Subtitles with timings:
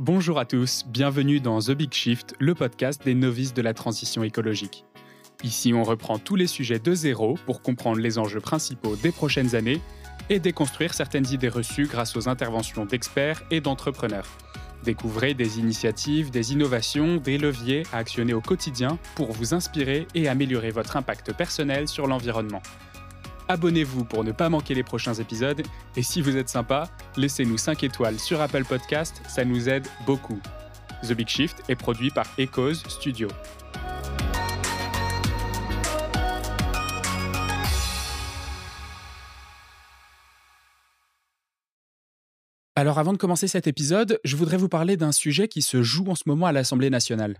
[0.00, 4.22] Bonjour à tous, bienvenue dans The Big Shift, le podcast des novices de la transition
[4.22, 4.84] écologique.
[5.42, 9.56] Ici, on reprend tous les sujets de zéro pour comprendre les enjeux principaux des prochaines
[9.56, 9.80] années
[10.30, 14.28] et déconstruire certaines idées reçues grâce aux interventions d'experts et d'entrepreneurs.
[14.84, 20.28] Découvrez des initiatives, des innovations, des leviers à actionner au quotidien pour vous inspirer et
[20.28, 22.62] améliorer votre impact personnel sur l'environnement.
[23.50, 25.62] Abonnez-vous pour ne pas manquer les prochains épisodes
[25.96, 30.38] et si vous êtes sympa, laissez-nous 5 étoiles sur Apple Podcast, ça nous aide beaucoup.
[31.02, 33.28] The Big Shift est produit par Echoes Studio.
[42.76, 46.06] Alors avant de commencer cet épisode, je voudrais vous parler d'un sujet qui se joue
[46.08, 47.38] en ce moment à l'Assemblée nationale.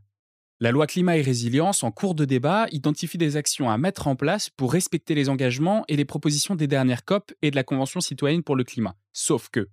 [0.61, 4.17] La loi climat et résilience, en cours de débat, identifie des actions à mettre en
[4.17, 8.01] place pour respecter les engagements et les propositions des dernières COP et de la Convention
[8.01, 8.97] citoyenne pour le climat.
[9.13, 9.69] Sauf que,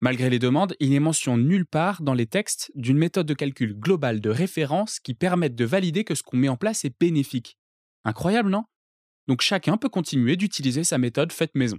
[0.00, 3.78] malgré les demandes, il n'est mention nulle part dans les textes d'une méthode de calcul
[3.78, 7.56] globale de référence qui permette de valider que ce qu'on met en place est bénéfique.
[8.04, 8.64] Incroyable, non?
[9.28, 11.78] Donc chacun peut continuer d'utiliser sa méthode faite maison.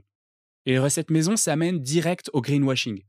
[0.66, 3.04] Et les recettes maison s'amènent direct au greenwashing.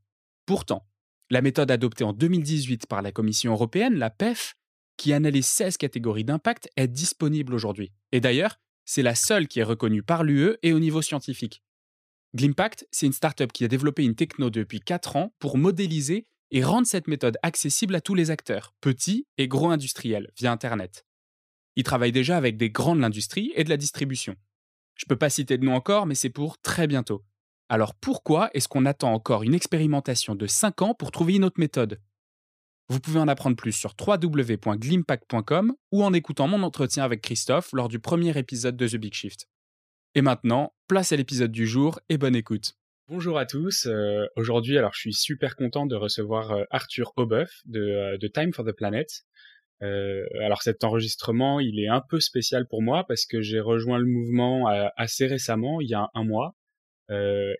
[0.46, 0.84] Pourtant,
[1.30, 4.56] la méthode adoptée en 2018 par la Commission européenne, la PEF,
[4.96, 7.92] qui analyse 16 catégories d'impact, est disponible aujourd'hui.
[8.12, 11.62] Et d'ailleurs, c'est la seule qui est reconnue par l'UE et au niveau scientifique.
[12.34, 16.64] Glimpact, c'est une startup qui a développé une techno depuis 4 ans pour modéliser et
[16.64, 21.06] rendre cette méthode accessible à tous les acteurs, petits et gros industriels, via Internet.
[21.76, 24.36] Ils travaillent déjà avec des grands de l'industrie et de la distribution.
[24.94, 27.24] Je ne peux pas citer de nom encore, mais c'est pour très bientôt.
[27.68, 31.60] Alors pourquoi est-ce qu'on attend encore une expérimentation de 5 ans pour trouver une autre
[31.60, 32.00] méthode?
[32.92, 37.88] Vous pouvez en apprendre plus sur www.glimpact.com ou en écoutant mon entretien avec Christophe lors
[37.88, 39.48] du premier épisode de The Big Shift.
[40.14, 42.74] Et maintenant, place à l'épisode du jour et bonne écoute.
[43.08, 43.86] Bonjour à tous.
[43.86, 48.28] Euh, aujourd'hui, alors je suis super content de recevoir euh, Arthur Aubeuf de, euh, de,
[48.28, 49.08] Time for the Planet.
[49.80, 54.06] alors cet enregistrement, il est un peu spécial pour moi parce que j'ai rejoint le
[54.06, 56.54] mouvement assez récemment, il y a un mois,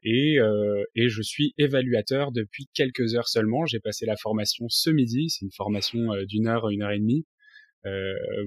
[0.03, 3.67] et, euh, et je suis évaluateur depuis quelques heures seulement.
[3.67, 6.99] J'ai passé la formation ce midi, c'est une formation euh, d'une heure, une heure et
[6.99, 7.27] demie.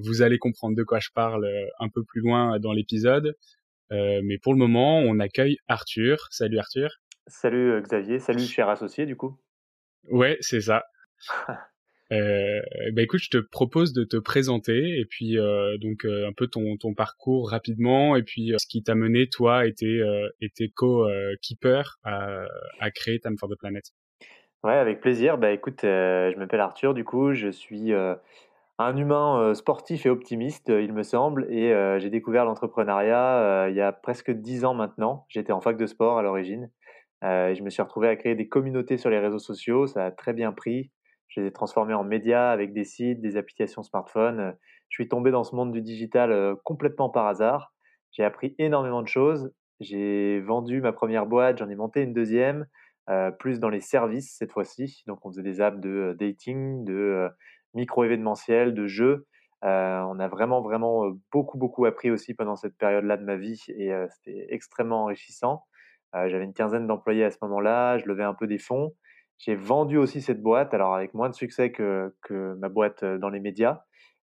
[0.04, 1.46] vous allez comprendre de quoi je parle
[1.80, 3.36] un peu plus loin dans l'épisode.
[3.92, 6.28] mais pour le moment, on accueille Arthur.
[6.32, 6.90] Salut Arthur.
[7.28, 9.38] Salut Xavier, salut cher associé du coup.
[10.10, 10.84] Ouais, c'est ça.
[12.12, 12.62] Euh,
[12.94, 16.48] bah écoute, je te propose de te présenter et puis euh, donc euh, un peu
[16.48, 20.02] ton, parcours rapidement et puis ce qui t'a mené toi et tes,
[20.40, 22.46] et tes co-keepers à,
[22.80, 23.84] à créer Time for the Planet.
[24.64, 25.38] Ouais, avec plaisir.
[25.38, 27.92] Bah écoute, je m'appelle Arthur du coup, je suis
[28.78, 33.92] un humain sportif et optimiste, il me semble, et j'ai découvert l'entrepreneuriat il y a
[33.92, 35.26] presque dix ans maintenant.
[35.28, 36.70] J'étais en fac de sport à l'origine.
[37.24, 40.34] je me suis retrouvé à créer des communautés sur les réseaux sociaux, ça a très
[40.34, 40.92] bien pris.
[41.28, 44.56] Je les ai transformés en médias avec des sites, des applications smartphone.
[44.90, 47.74] Je suis tombé dans ce monde du digital euh, complètement par hasard.
[48.12, 49.52] J'ai appris énormément de choses.
[49.80, 52.66] J'ai vendu ma première boîte, j'en ai monté une deuxième,
[53.10, 55.04] euh, plus dans les services cette fois-ci.
[55.08, 57.30] Donc on faisait des apps de euh, dating, de
[57.74, 59.28] micro-événementiel, de jeux.
[59.62, 63.92] on a vraiment, vraiment beaucoup, beaucoup appris aussi pendant cette période-là de ma vie et
[64.12, 65.66] c'était extrêmement enrichissant.
[66.14, 68.96] J'avais une quinzaine d'employés à ce moment-là, je levais un peu des fonds.
[69.38, 73.18] J'ai vendu aussi cette boîte, alors avec moins de succès que, que ma boîte euh,
[73.18, 73.82] dans les médias.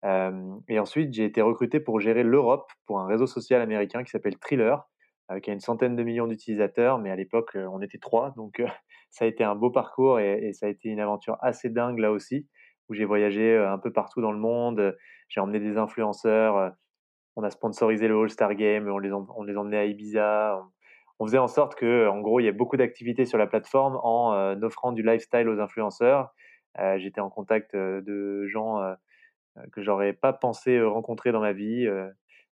[0.05, 4.11] Euh, et ensuite, j'ai été recruté pour gérer l'Europe pour un réseau social américain qui
[4.11, 4.89] s'appelle Thriller,
[5.31, 8.33] euh, qui a une centaine de millions d'utilisateurs, mais à l'époque, on était trois.
[8.37, 8.61] Donc,
[9.11, 12.11] ça a été un beau parcours et, ça a été une aventure assez dingue là
[12.11, 12.49] aussi,
[12.89, 14.97] où j'ai voyagé un peu partout dans le monde.
[15.29, 16.73] J'ai emmené des influenceurs.
[17.37, 20.63] on a sponsorisé le All-Star Game, on les, on les emmenait à Ibiza
[21.19, 23.99] on faisait en sorte que, en gros, il y ait beaucoup d'activités sur la plateforme
[24.03, 26.35] en euh, offrant du lifestyle aux influenceurs.
[26.79, 28.83] Euh, j'étais en contact euh, de gens
[29.73, 31.89] que j'aurais pas pensé rencontrer dans ma vie.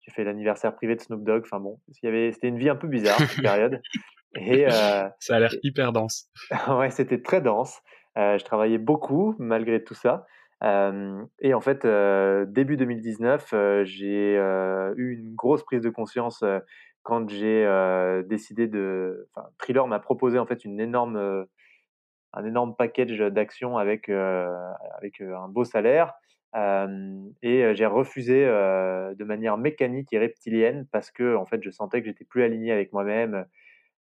[0.01, 1.43] j'ai fait l'anniversaire privé de Snoop Dogg.
[1.45, 3.81] Enfin bon, c'était une vie un peu bizarre cette période.
[4.35, 6.29] Et ça a l'air hyper dense.
[6.67, 7.81] ouais, c'était très dense.
[8.17, 10.25] je travaillais beaucoup malgré tout ça.
[10.61, 11.87] et en fait,
[12.49, 13.53] début 2019,
[13.85, 16.43] j'ai eu une grosse prise de conscience
[17.09, 17.67] quand j'ai
[18.27, 19.27] décidé de.
[19.33, 21.45] Enfin, Thriller m'a proposé en fait une énorme,
[22.33, 26.13] un énorme package d'actions avec, avec un beau salaire.
[26.55, 32.07] et j'ai refusé de manière mécanique et reptilienne parce que en fait, je sentais que
[32.07, 33.45] j'étais plus aligné avec moi-même,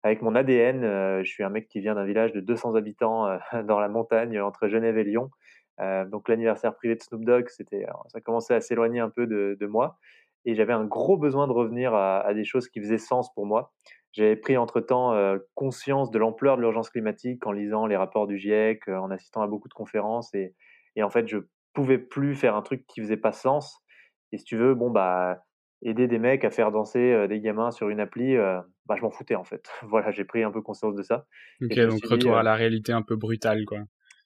[0.04, 1.24] avec mon ADN.
[1.24, 4.68] je suis un mec qui vient d'un village de 200 habitants dans la montagne entre
[4.68, 5.32] Genève et Lyon.
[5.80, 9.66] donc l'anniversaire privé de Snoop Dogg, c'était, ça commençait à s'éloigner un peu de, de
[9.66, 9.98] moi
[10.46, 13.74] et j'avais un gros besoin de revenir à, des choses qui faisaient sens pour moi.
[14.14, 15.14] J'avais pris entre-temps
[15.54, 19.48] conscience de l'ampleur de l'urgence climatique en lisant les rapports du GIEC, en assistant à
[19.48, 20.56] beaucoup de conférences et,
[20.96, 21.38] et en fait, je
[21.74, 23.84] pouvais plus faire un truc qui faisait pas sens.
[24.32, 25.44] Et si tu veux, bon bah
[25.84, 29.36] aider des mecs à faire danser des gamins sur une appli, bah je m'en foutais
[29.36, 29.70] en fait.
[29.84, 31.28] voilà, j'ai pris un peu conscience de ça.
[31.62, 33.80] Ok, donc retour à la réalité un peu brutale quoi.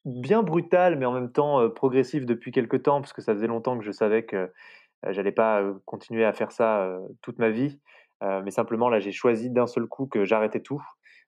[0.06, 3.78] Bien brutale, mais en même temps progressif depuis quelques temps, parce que ça faisait longtemps
[3.78, 4.52] que je savais que
[5.10, 7.80] j'allais pas continuer à faire ça toute ma vie.
[8.22, 10.84] mais simplement là, j'ai choisi d'un seul coup que j'arrêtais tout.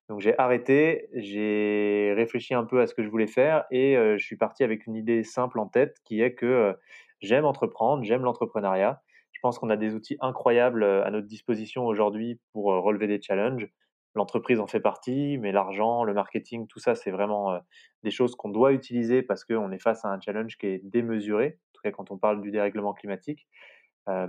[0.10, 4.24] Donc j'ai arrêté, j'ai réfléchi un peu à ce que je voulais faire et je
[4.24, 6.75] suis parti avec une idée simple en tête qui est que
[7.22, 9.02] j'aime entreprendre, j'aime l'entrepreneuriat.
[9.31, 13.68] Je pense qu'on a des outils incroyables à notre disposition aujourd'hui pour relever des challenges.
[14.16, 17.60] L'entreprise en fait partie, mais l'argent, le marketing, tout ça, c'est vraiment
[18.04, 21.58] des choses qu'on doit utiliser parce qu'on est face à un challenge qui est démesuré,
[21.83, 23.47] cas quand on parle du dérèglement climatique.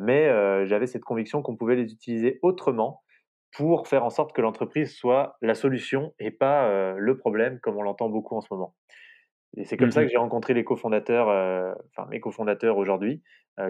[0.00, 0.28] mais
[0.66, 3.02] j'avais cette conviction qu'on pouvait les utiliser autrement
[3.56, 7.82] pour faire en sorte que l'entreprise soit la solution et pas le problème, comme on
[7.82, 8.74] l'entend beaucoup en ce moment.
[9.56, 11.28] Et c'est comme ça mmh que j'ai rencontré les cofondateurs,
[11.96, 13.22] enfin mes cofondateurs aujourd'hui,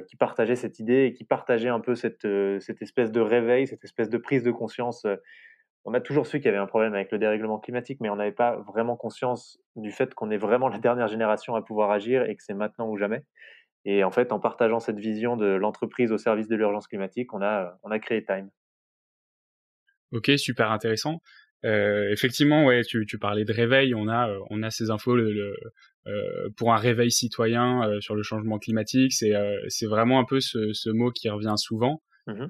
[0.09, 2.27] qui partageaient cette idée et qui partageaient un peu cette,
[2.61, 5.07] cette espèce de réveil, cette espèce de prise de conscience.
[5.85, 8.17] On a toujours su qu'il y avait un problème avec le dérèglement climatique, mais on
[8.17, 12.25] n'avait pas vraiment conscience du fait qu'on est vraiment la dernière génération à pouvoir agir
[12.25, 13.25] et que c'est maintenant ou jamais.
[13.85, 17.43] Et en fait, en partageant cette vision de l'entreprise au service de l'urgence climatique, on
[17.43, 18.51] a, on a créé Time.
[20.13, 21.21] Ok, super intéressant.
[21.65, 23.95] Euh, effectivement, ouais, tu, tu, parlais de réveil.
[23.95, 25.55] On a, euh, on a ces infos le,
[26.07, 29.15] euh, pour un réveil citoyen euh, sur le changement climatique.
[29.15, 32.03] C'est, euh, c'est vraiment un peu ce, ce, mot qui revient souvent.
[32.27, 32.47] Mmh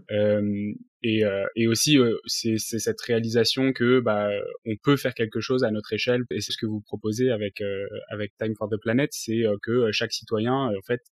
[1.02, 1.22] et,
[1.56, 4.30] et, aussi, c'est, c'est cette réalisation que bah,
[4.64, 6.22] on peut faire quelque chose à notre échelle.
[6.30, 7.62] Et c'est ce que vous proposez avec
[8.08, 11.02] avec Time for the Planet, c'est que chaque citoyen, en fait,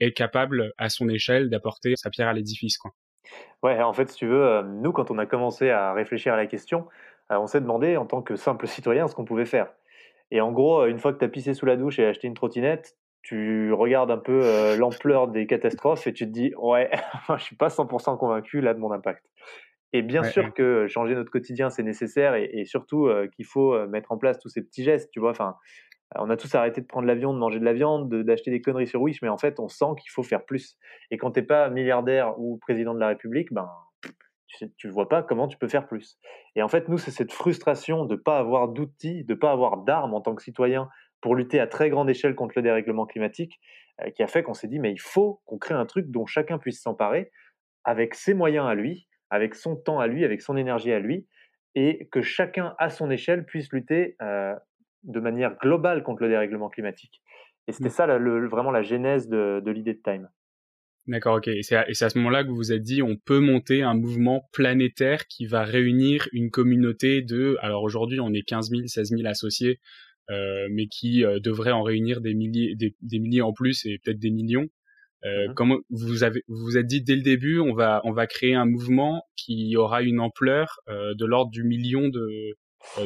[0.00, 2.92] est capable à son échelle d'apporter sa pierre à l'édifice, quoi.
[3.62, 6.46] Ouais, en fait, si tu veux, nous, quand on a commencé à réfléchir à la
[6.46, 6.86] question,
[7.30, 9.72] on s'est demandé, en tant que simple citoyen, ce qu'on pouvait faire.
[10.30, 12.34] Et en gros, une fois que tu as pissé sous la douche et acheté une
[12.34, 16.90] trottinette, tu regardes un peu l'ampleur des catastrophes et tu te dis, ouais,
[17.36, 19.24] je suis pas 100% convaincu là de mon impact.
[19.92, 24.12] Et bien sûr que changer notre quotidien, c'est nécessaire et, et surtout qu'il faut mettre
[24.12, 25.30] en place tous ces petits gestes, tu vois.
[25.30, 25.56] Enfin,
[26.14, 28.86] on a tous arrêté de prendre l'avion, de manger de la viande, d'acheter des conneries
[28.86, 30.78] sur Wish, mais en fait, on sent qu'il faut faire plus.
[31.10, 33.68] Et quand tu n'es pas milliardaire ou président de la République, ben,
[34.76, 36.18] tu ne vois pas comment tu peux faire plus.
[36.54, 39.50] Et en fait, nous, c'est cette frustration de ne pas avoir d'outils, de ne pas
[39.50, 40.88] avoir d'armes en tant que citoyen
[41.20, 43.60] pour lutter à très grande échelle contre le dérèglement climatique,
[44.02, 46.26] euh, qui a fait qu'on s'est dit, mais il faut qu'on crée un truc dont
[46.26, 47.32] chacun puisse s'emparer
[47.84, 51.26] avec ses moyens à lui, avec son temps à lui, avec son énergie à lui,
[51.74, 54.54] et que chacun à son échelle puisse lutter euh,
[55.06, 57.22] de manière globale contre le dérèglement climatique.
[57.68, 57.90] Et c'était mmh.
[57.90, 60.28] ça vraiment la genèse de, l'idée de Time.
[61.06, 61.48] D'accord, ok.
[61.48, 64.48] Et c'est à, ce moment-là que vous vous êtes dit, on peut monter un mouvement
[64.52, 69.26] planétaire qui va réunir une communauté de, alors aujourd'hui on est 15 000, 16 000
[69.26, 69.78] associés,
[70.30, 74.18] euh, mais qui euh, devrait en réunir des milliers, des, milliers en plus et peut-être
[74.18, 74.66] des millions.
[75.24, 78.12] Euh, mmh Comment vous avez, vous vous êtes dit dès le début, on va, on
[78.12, 82.56] va créer un mouvement qui aura une ampleur de l'ordre du million de,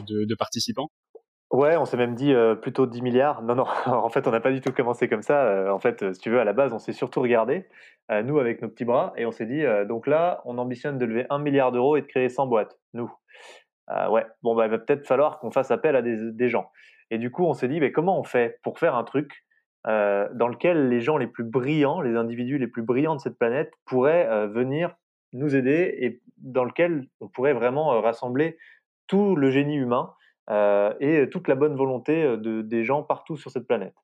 [0.08, 0.90] de, de participants?
[1.50, 2.32] Ouais, on s'est même dit
[2.62, 3.42] plutôt 10 milliards.
[3.42, 5.72] Non, non, en fait, on n'a pas du tout commencé comme ça.
[5.72, 7.66] en fait, si tu veux, à la base, on s'est surtout regardé,
[8.24, 11.26] nous, avec nos petits bras, et on s'est dit, donc là, on ambitionne de lever
[11.28, 13.12] 1 milliard d'euros et de créer 100 boîtes, nous.
[13.88, 16.70] ouais, bon, bah, il va peut-être falloir qu'on fasse appel à des, gens.
[17.10, 19.44] Et du coup, on s'est dit, mais comment on fait pour faire un truc
[19.84, 23.72] dans lequel les gens les plus brillants, les individus les plus brillants de cette planète
[23.86, 24.94] pourraient venir
[25.32, 28.56] nous aider et dans lequel on pourrait vraiment rassembler
[29.06, 30.19] tout le génie humain euh,
[30.50, 33.94] et toute la bonne volonté euh, de, des gens partout sur cette planète.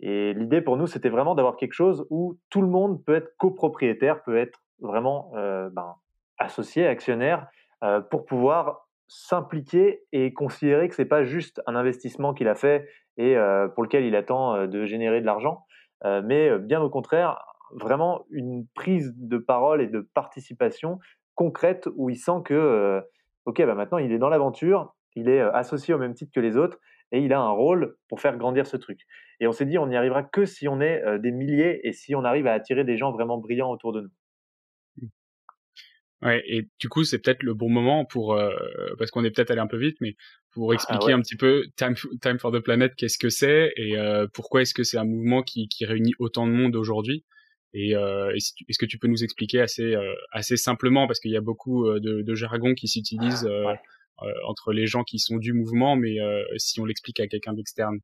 [0.00, 3.34] Et l'idée pour nous, c'était vraiment d'avoir quelque chose où tout le monde peut être
[3.38, 5.94] copropriétaire, peut être vraiment euh, ben,
[6.38, 7.48] associé, actionnaire,
[8.10, 13.36] pour pouvoir s'impliquer et considérer que c'est pas juste un investissement qu'il a fait et
[13.74, 15.66] pour lequel il attend de générer de l'argent,
[16.02, 17.38] mais bien au contraire,
[17.70, 20.98] vraiment une prise de parole et de participation
[21.34, 23.02] concrète où il sent que,
[23.44, 26.56] ok, bah maintenant il est dans l'aventure, il est associé au même titre que les
[26.56, 26.78] autres
[27.12, 29.00] et il a un rôle pour faire grandir ce truc.
[29.40, 32.14] Et on s'est dit, on n'y arrivera que si on est des milliers et si
[32.14, 34.10] on arrive à attirer des gens vraiment brillants autour de nous.
[34.96, 35.08] Mmh.
[36.22, 38.38] Ouais, et du coup, c'est peut-être le bon moment pour,
[38.98, 40.16] parce qu'on est peut-être allé un peu vite, mais
[40.50, 43.96] pour ah expliquer un petit peu Time, Time, for the Planet, qu'est-ce que c'est et
[44.32, 47.24] pourquoi est-ce que c'est un mouvement qui, qui, réunit autant de monde aujourd'hui.
[47.74, 49.94] Et est-ce que tu peux nous expliquer assez,
[50.32, 53.74] assez simplement, parce qu'il y a beaucoup de, de jargon qui s'utilise ah, euh,
[54.46, 57.98] entre les gens qui sont du mouvement, mais euh, si on l'explique à quelqu'un d'externe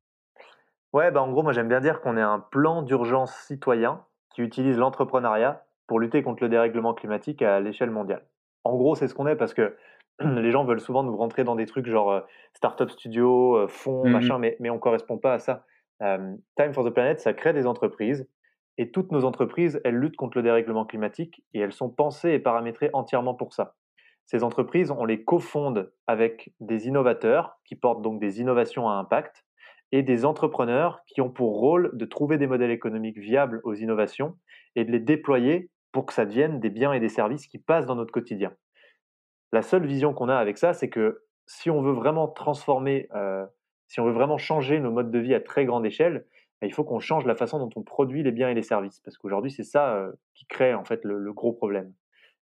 [0.93, 4.05] Ouais, bah en gros, moi j'aime bien dire qu'on est un plan d'urgence citoyen
[4.35, 8.27] qui utilise l'entrepreneuriat pour lutter contre le dérèglement climatique à l'échelle mondiale.
[8.63, 9.75] En gros, c'est ce qu'on est parce que
[10.19, 12.21] les gens veulent souvent nous rentrer dans des trucs genre
[12.53, 15.65] startup studio, fonds, mmh machin, mais, mais on ne correspond pas à ça.
[15.99, 18.27] Time for the Planet, ça crée des entreprises
[18.77, 22.39] et toutes nos entreprises, elles luttent contre le dérèglement climatique et elles sont pensées et
[22.39, 23.75] paramétrées entièrement pour ça.
[24.25, 29.45] Ces entreprises, on les cofonde avec des innovateurs qui portent donc des innovations à impact
[29.91, 34.37] et des entrepreneurs qui ont pour rôle de trouver des modèles économiques viables aux innovations
[34.75, 37.85] et de les déployer pour que ça devienne des biens et des services qui passent
[37.85, 38.53] dans notre quotidien.
[39.51, 43.45] La seule vision qu'on a avec ça, c'est que si on veut vraiment transformer, euh,
[43.87, 46.25] si on veut vraiment changer nos modes de vie à très grande échelle,
[46.59, 48.99] bah, il faut qu'on change la façon dont on produit les biens et les services.
[49.01, 51.93] Parce qu'aujourd'hui, c'est ça euh, qui crée en fait le, gros problème.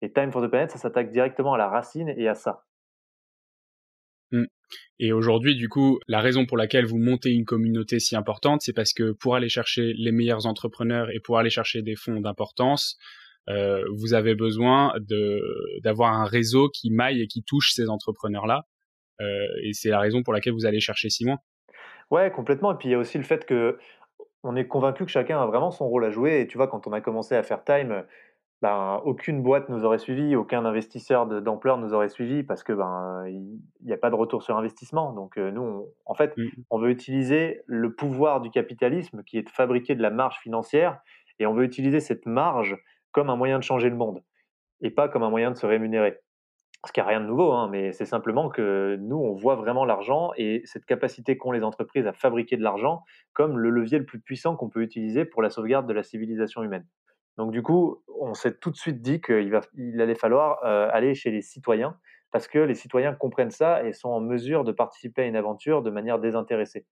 [0.04, 2.64] Et Time for the Planet, ça s'attaque directement à la racine et à ça.
[4.32, 4.44] Mmh.
[4.98, 8.74] Et aujourd'hui, du coup, la raison pour laquelle vous montez une communauté si importante, c'est
[8.74, 12.98] parce que pour aller chercher les meilleurs entrepreneurs et pour aller chercher des fonds d'importance,
[13.48, 14.92] euh, vous avez besoin
[15.82, 18.64] d'avoir un réseau qui maille et qui touche ces entrepreneurs-là.
[19.22, 21.38] Euh, et c'est la raison pour laquelle vous allez chercher Simon.
[22.10, 22.72] Ouais, complètement.
[22.72, 23.78] Et puis il y a aussi le fait que
[24.42, 26.40] on est convaincu que chacun a vraiment son rôle à jouer.
[26.40, 28.04] Et tu vois, quand on a commencé à faire Time,
[28.64, 33.26] ben, aucune boîte nous aurait suivi, aucun investisseur d'ampleur nous aurait suivi parce que ben
[33.28, 35.12] il n'y a pas de retour sur investissement.
[35.12, 36.46] Donc euh, nous, en fait, mmh.
[36.70, 40.98] on veut utiliser le pouvoir du capitalisme qui est de fabriquer de la marge financière
[41.38, 42.78] et on veut utiliser cette marge
[43.12, 44.24] comme un moyen de changer le monde
[44.80, 46.18] et pas comme un moyen de se rémunérer.
[46.86, 49.84] Ce qui n'a rien de nouveau, hein, mais c'est simplement que nous, on voit vraiment
[49.84, 53.02] l'argent et cette capacité qu'ont les entreprises à fabriquer de l'argent
[53.34, 56.62] comme le levier le plus puissant qu'on peut utiliser pour la sauvegarde de la civilisation
[56.62, 56.86] humaine.
[57.36, 61.14] Donc du coup, on s'est tout de suite dit qu'il il allait falloir euh, aller
[61.14, 61.98] chez les citoyens
[62.30, 65.82] parce que les citoyens comprennent ça et sont en mesure de participer à une aventure
[65.82, 66.86] de manière désintéressée.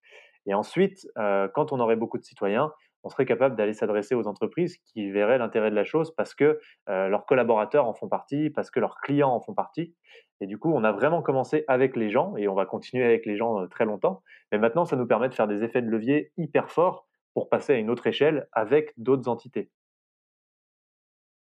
[0.47, 2.73] Et ensuite, euh, quand on aurait beaucoup de citoyens,
[3.05, 6.61] on serait capable d'aller s'adresser aux entreprises qui verraient l'intérêt de la chose parce que
[6.89, 9.97] euh, leurs collaborateurs en font partie, parce que leurs clients en font partie.
[10.41, 13.27] Et du coup, on a vraiment commencé avec les gens et on va continuer avec
[13.27, 14.23] les gens très longtemps.
[14.53, 17.73] Mais maintenant, ça nous permet de faire des effets de levier hyper forts pour passer
[17.73, 19.71] à une autre échelle avec d'autres entités.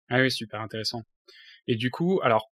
[0.08, 1.02] Ah oui, super intéressant.
[1.66, 2.50] Et du coup, alors,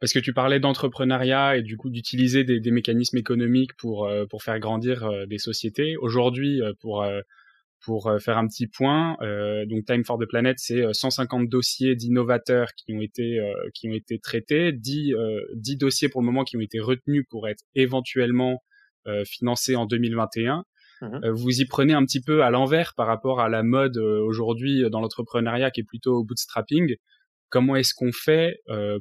[0.00, 4.42] parce que tu parlais d'entrepreneuriat et du coup d'utiliser des, mécanismes économiques pour, euh, pour
[4.42, 5.96] faire grandir des sociétés.
[5.96, 7.04] Aujourd'hui, pour
[7.86, 11.46] pour euh, faire un petit point, euh, donc Time for the Planet, c'est 150 euh,
[11.46, 13.40] dossiers d'innovateurs qui ont été
[13.74, 15.14] qui ont été traités, 10,
[15.54, 18.62] 10 dossiers pour le moment qui ont été retenus pour être éventuellement
[19.24, 20.64] financés en 2021.
[21.02, 24.88] Mmh vous y prenez un petit peu à l'envers par rapport à la mode aujourd'hui
[24.90, 26.96] dans l'entrepreneuriat qui est plutôt bootstrapping.
[27.48, 28.60] Comment est-ce qu'on fait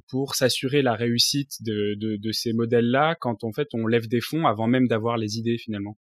[0.10, 4.22] pour s'assurer la réussite de, de, de ces modèles-là quand en fait on lève des
[4.22, 5.98] fonds avant même d'avoir les idées finalement?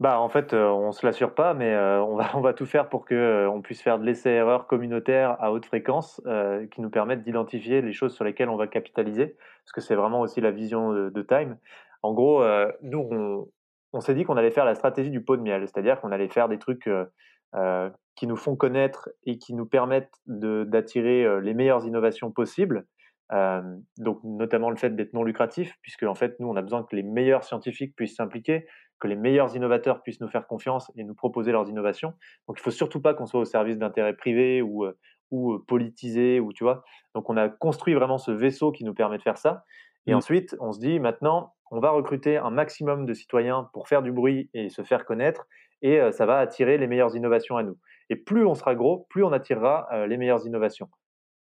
[0.00, 2.64] Bah, en fait, euh, on se l'assure pas, mais euh, on va on va tout
[2.64, 6.22] faire pour que, euh, on puisse faire de l'essai-erreur communautaire à haute fréquence,
[6.72, 9.36] qui nous permettent d'identifier les choses sur lesquelles on va capitaliser.
[9.64, 11.58] Parce que c'est vraiment aussi la vision de Time.
[12.02, 12.42] En gros,
[12.82, 13.46] nous, on
[13.92, 15.66] on s'est dit qu'on allait faire la stratégie du pot de miel.
[15.66, 16.88] C'est-à-dire qu'on allait faire des trucs,
[18.14, 22.86] qui nous font connaître et qui nous permettent d'attirer, les meilleures innovations possibles.
[23.98, 26.94] donc notamment le fait d'être non lucratif, puisque en fait, nous, on a besoin que
[26.94, 28.66] les meilleurs scientifiques puissent s'impliquer
[29.00, 32.12] que les meilleurs innovateurs puissent nous faire confiance et nous proposer leurs innovations.
[32.46, 34.96] Donc il faut surtout pas qu'on soit au service d'intérêts privés ou, euh,
[35.30, 36.84] ou euh, politisés ou tu vois.
[37.14, 39.64] Donc on a construit vraiment ce vaisseau qui nous permet de faire ça.
[40.06, 40.16] Et mmh.
[40.16, 44.12] ensuite, on se dit maintenant, on va recruter un maximum de citoyens pour faire du
[44.12, 45.46] bruit et se faire connaître,
[45.82, 47.78] et euh, ça va attirer les meilleures innovations à nous.
[48.08, 50.88] Et plus on sera gros, plus on attirera les meilleures innovations.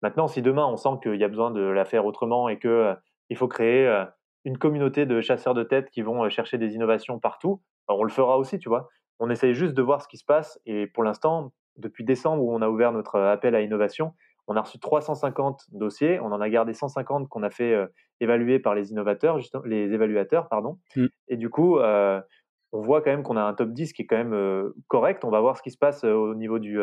[0.01, 2.97] Maintenant, si demain on sent qu'il y a besoin de la faire autrement et qu'il
[3.29, 4.07] il faut créer
[4.47, 8.11] une communauté de chasseurs de tête qui vont euh, chercher des innovations partout, on le
[8.11, 8.89] fera aussi, tu vois.
[9.19, 12.55] On essaye juste de voir ce qui se passe et pour l'instant, depuis décembre où
[12.55, 14.15] on a ouvert notre euh, appel à innovation,
[14.47, 17.87] on a reçu 350 dossiers, on en a gardé 150 qu'on a fait euh,
[18.21, 20.79] évaluer par les innovateurs, les évaluateurs, pardon.
[20.95, 21.07] Mmh.
[21.29, 24.17] Et du coup, on voit quand même qu'on a un top 10 qui est quand
[24.17, 25.25] même correct.
[25.25, 26.79] On va voir ce qui se passe au niveau du,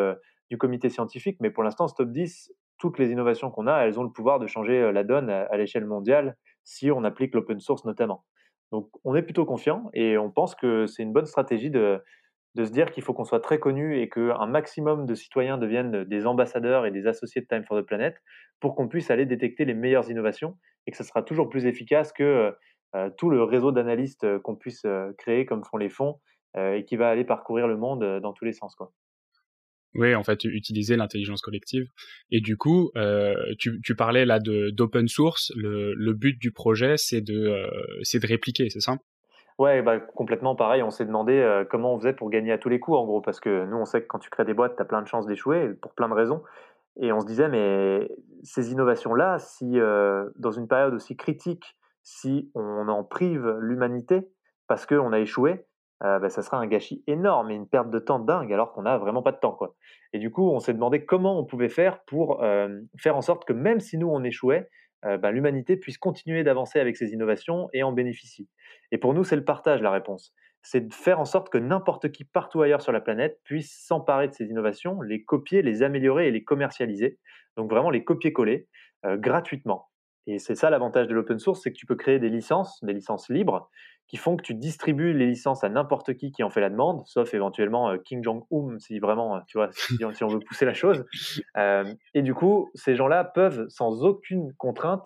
[0.50, 4.00] du comité scientifique, mais pour l'instant, ce top 10, toutes les innovations qu'on a, elles
[4.00, 7.86] ont le pouvoir de changer la donne à l'échelle mondiale si on applique l'open source
[7.86, 8.24] notamment.
[8.72, 12.02] Donc on est plutôt confiant et on pense que c'est une bonne stratégie de,
[12.56, 16.04] de se dire qu'il faut qu'on soit très connu et qu'un maximum de citoyens deviennent
[16.04, 18.16] des ambassadeurs et des associés de Time for the Planet
[18.60, 22.14] pour qu'on puisse aller détecter les meilleures innovations et que ce sera toujours plus efficace
[22.14, 22.54] que
[22.96, 26.20] euh, tout le réseau d'analystes qu'on puisse euh, créer comme font les fonds
[26.56, 28.76] euh, et qui va aller parcourir le monde dans tous les sens.
[28.76, 28.94] Quoi.
[29.96, 31.86] Oui, en fait, utiliser l'intelligence collective.
[32.32, 35.52] Et du coup, euh, tu, tu, parlais là d'open source.
[35.56, 37.70] Le, le, but du projet, c'est de, euh,
[38.02, 38.98] c'est de répliquer, c'est ça?
[39.60, 40.82] Ouais, bah, complètement pareil.
[40.84, 43.22] On s'est demandé euh, comment on faisait pour gagner à tous les coups, en gros,
[43.22, 45.08] parce que nous, on sait que quand tu crées des boîtes, tu as plein de
[45.08, 46.44] chances d'échouer, pour plein de raisons.
[47.00, 48.10] Et on se disait, mais
[48.44, 49.80] ces innovations-là, si
[50.36, 54.30] dans une période aussi critique, si on en prive l'humanité
[54.68, 55.66] parce qu'on a échoué,
[56.02, 59.00] bah, ça sera un gâchis énorme et une perte de temps dingue alors qu'on n'a
[59.00, 59.54] vraiment pas de temps.
[59.54, 59.74] Quoi.
[60.12, 62.44] Et du coup, on s'est demandé comment on pouvait faire pour
[63.00, 64.70] faire en sorte que même si nous, on échouait,
[65.04, 68.50] bah, l'humanité puisse continuer d'avancer avec ces innovations et en bénéficie.
[68.92, 70.34] Et pour nous, c'est le partage la réponse.
[70.62, 74.30] C'est de faire en sorte que n'importe qui partout ailleurs sur la planète puisse s'emparer
[74.30, 77.20] de ces innovations, les copier, les améliorer et les commercialiser.
[77.58, 78.68] Donc vraiment les copier-coller
[79.04, 79.90] gratuitement.
[80.26, 82.94] Et c'est ça l'avantage de l'open source, c'est que tu peux créer des licences, des
[82.94, 83.70] licences libres,
[84.08, 87.04] qui font que tu distribues les licences à n'importe qui qui en fait la demande,
[87.06, 90.74] sauf éventuellement euh, King Jong-un, si vraiment, euh, tu vois, si, on veut pousser la
[90.74, 91.06] chose.
[91.58, 95.04] Euh, et du coup, ces gens-là peuvent, sans aucune contrainte,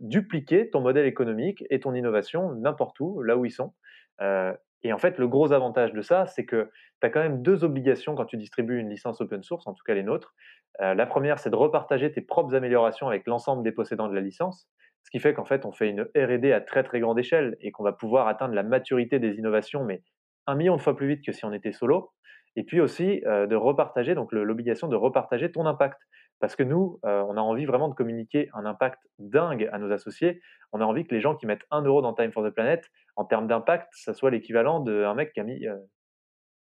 [0.00, 3.74] dupliquer ton modèle économique et ton innovation n'importe où, là où ils sont.
[4.20, 7.64] et en fait, le gros avantage de ça, c'est que tu as quand même deux
[7.64, 10.34] obligations quand tu distribues une licence open source, en tout cas les nôtres.
[10.80, 14.68] la première, c'est de repartager tes propres améliorations avec l'ensemble des possédants de la licence.
[15.04, 17.70] Ce qui fait qu'en fait, on fait une R&D à très très grande échelle et
[17.72, 20.02] qu'on va pouvoir atteindre la maturité des innovations, mais
[20.46, 22.12] un million de fois plus vite que si on était solo.
[22.54, 25.98] Et puis aussi euh, de repartager, donc l'obligation de repartager ton impact.
[26.38, 29.92] Parce que nous, euh, on a envie vraiment de communiquer un impact dingue à nos
[29.92, 30.40] associés.
[30.72, 32.84] On a envie que les gens qui mettent un euro dans Time for the Planet,
[33.16, 35.60] en termes d'impact, ça soit l'équivalent d'un mec qui a mis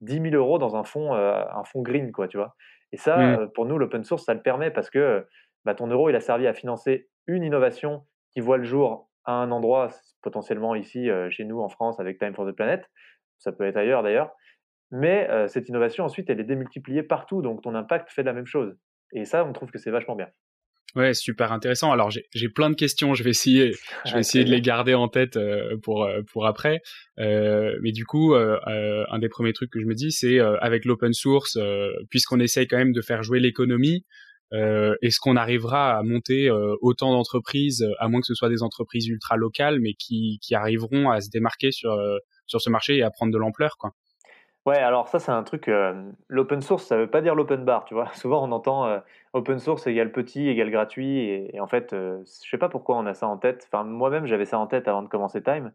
[0.02, 2.54] 10 euh, 000 euros dans un fonds, un fonds green, quoi, tu vois.
[2.92, 3.52] Et ça, mmh.
[3.52, 5.26] pour nous, l'open source, ça le permet parce que
[5.64, 9.32] bah, ton euro, il a servi à financer une innovation qui voit le jour à
[9.32, 9.90] un endroit,
[10.22, 12.84] potentiellement ici chez nous en France avec Time for the Planet,
[13.38, 14.32] ça peut être ailleurs d'ailleurs,
[14.90, 18.76] mais cette innovation ensuite elle est démultipliée partout, donc ton impact fait la même chose.
[19.12, 20.28] Et ça, on trouve que c'est vachement bien.
[20.96, 21.92] Ouais, super intéressant.
[21.92, 23.72] Alors j'ai plein de questions, je vais essayer,
[24.06, 25.38] je vais essayer de les garder en tête
[25.82, 26.80] pour pour après.
[27.18, 31.58] mais du coup, un des premiers trucs que je me dis, c'est avec l'open source,
[32.08, 34.04] puisqu'on essaye quand même de faire jouer l'économie,
[34.52, 38.62] euh, Est-ce qu'on arrivera à monter euh, autant d'entreprises, à moins que ce soit des
[38.62, 43.02] entreprises ultra locales, mais qui, arriveront à se démarquer sur, euh, sur ce marché et
[43.02, 43.92] à prendre de l'ampleur quoi?
[44.66, 45.70] Ouais, alors ça c'est un truc.
[46.28, 48.10] L'open source, ça veut pas dire l'open bar, tu vois?
[48.14, 49.00] Souvent on entend
[49.32, 53.14] open source égale petit égale gratuit, et, en fait, je sais pas pourquoi on a
[53.14, 53.66] ça en tête.
[53.72, 55.72] Enfin, moi-même j'avais ça en tête avant de commencer Time.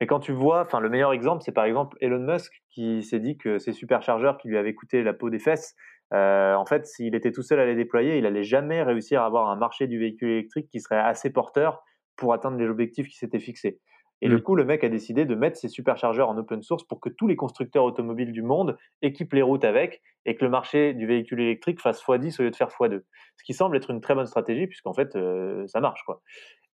[0.00, 3.20] Mais quand tu vois, enfin le meilleur exemple, c'est par exemple Elon Musk qui s'est
[3.20, 5.74] dit que ces superchargeurs qui lui avaient coûté la peau des fesses,
[6.14, 9.26] euh, en fait, s'il était tout seul à les déployer, il allait jamais réussir à
[9.26, 11.82] avoir un marché du véhicule électrique qui serait assez porteur
[12.16, 13.80] pour atteindre les objectifs qui s'étaient fixés.
[14.22, 14.42] Et du mmh.
[14.42, 17.26] coup, le mec a décidé de mettre ses superchargeurs en open source pour que tous
[17.26, 21.40] les constructeurs automobiles du monde équipent les routes avec et que le marché du véhicule
[21.40, 23.02] électrique fasse x10 au lieu de faire x2.
[23.36, 26.02] Ce qui semble être une très bonne stratégie puisqu'en fait, euh, ça marche.
[26.04, 26.22] quoi.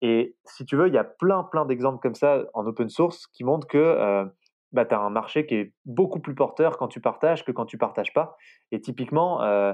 [0.03, 3.27] Et si tu veux, il y a plein, plein d'exemples comme ça en open source
[3.27, 4.25] qui montrent que euh,
[4.73, 7.67] bah, tu as un marché qui est beaucoup plus porteur quand tu partages que quand
[7.67, 8.37] tu partages pas.
[8.71, 9.73] Et typiquement, euh,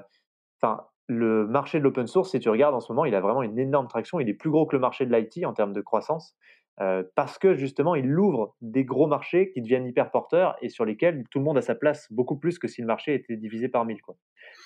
[1.07, 3.59] le marché de l'open source, si tu regardes en ce moment, il a vraiment une
[3.59, 4.21] énorme traction.
[4.21, 6.37] Il est plus gros que le marché de l'IT en termes de croissance.
[6.81, 10.85] Euh, parce que justement, il ouvre des gros marchés qui deviennent hyper porteurs et sur
[10.85, 13.69] lesquels tout le monde a sa place beaucoup plus que si le marché était divisé
[13.69, 14.01] par mille.
[14.01, 14.15] Quoi.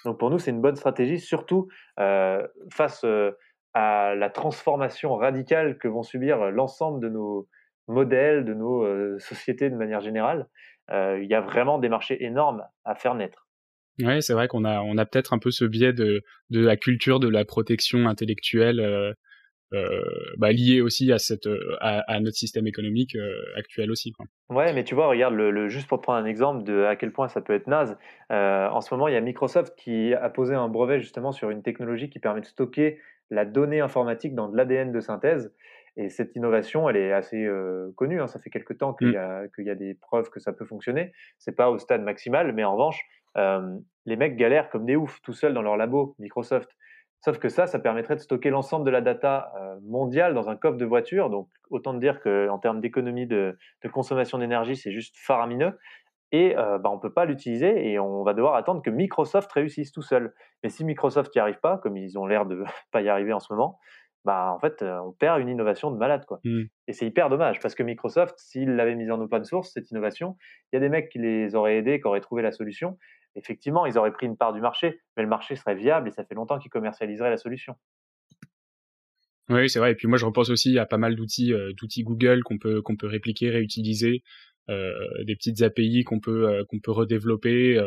[0.04, 1.68] Donc pour nous, c'est une bonne stratégie, surtout
[1.98, 3.30] euh, face euh,
[3.72, 7.48] à la transformation radicale que vont subir l'ensemble de nos,
[7.88, 10.46] modèles, de nos euh, sociétés de manière générale,
[10.90, 13.46] euh, il y a vraiment des marchés énormes à faire naître.
[14.00, 16.76] Oui, c'est vrai qu'on a, on a peut-être un peu ce biais de, de la
[16.76, 18.80] culture de la protection intellectuelle
[19.74, 20.02] euh,
[20.38, 21.48] bah, liée aussi à, cette,
[21.80, 23.16] à, notre système économique
[23.54, 24.12] actuel aussi.
[24.12, 24.26] Quoi.
[24.48, 27.12] Ouais, mais tu vois, regarde, le, juste pour te prendre un exemple de à quel
[27.12, 27.96] point ça peut être naze,
[28.30, 31.62] en ce moment, il y a Microsoft qui a posé un brevet justement sur une
[31.62, 32.98] technologie qui permet de stocker
[33.30, 35.52] la donnée informatique dans de l'ADN de synthèse.
[35.96, 37.46] Et cette innovation, elle est assez
[37.96, 38.20] connue.
[38.20, 38.26] Hein.
[38.26, 39.48] Ça fait quelque temps qu'il mmh.
[39.58, 41.12] y, y, a des preuves que ça peut fonctionner.
[41.38, 43.00] C'est pas au stade maximal, mais en revanche,
[44.06, 46.70] les mecs galèrent comme des oufs tout seuls dans leur labo Microsoft.
[47.24, 49.52] Sauf que ça, ça permettrait de stocker l'ensemble de la data
[49.82, 51.30] mondiale dans un coffre de voiture.
[51.30, 55.78] Donc, autant dire qu'en termes d'économie de, de, consommation d'énergie, c'est juste faramineux.
[56.32, 59.92] Et bah, on ne peut pas l'utiliser et on va devoir attendre que Microsoft réussisse
[59.92, 60.34] tout seul.
[60.62, 63.40] Mais si Microsoft n'y arrive pas, comme ils ont l'air de pas y arriver en
[63.40, 63.78] ce moment,
[64.24, 66.40] bah en fait, on perd une innovation de malade, quoi.
[66.44, 66.62] Mmh.
[66.86, 70.36] Et c'est hyper dommage parce que Microsoft, s'il l'avait mise en open source, cette innovation,
[70.72, 72.98] il y a des mecs qui les auraient aidés, qui auraient trouvé la solution.
[73.34, 76.24] Effectivement, ils auraient pris une part du marché, mais le marché serait viable et ça
[76.24, 77.74] fait longtemps qu'ils commercialiseraient la solution.
[79.48, 79.92] Oui, c'est vrai.
[79.92, 82.96] Et puis moi, je repense aussi à pas mal d'outils, d'outils Google qu'on peut qu'on
[82.96, 84.22] peut répliquer, réutiliser,
[84.68, 87.80] des petites API qu'on peut qu'on peut redévelopper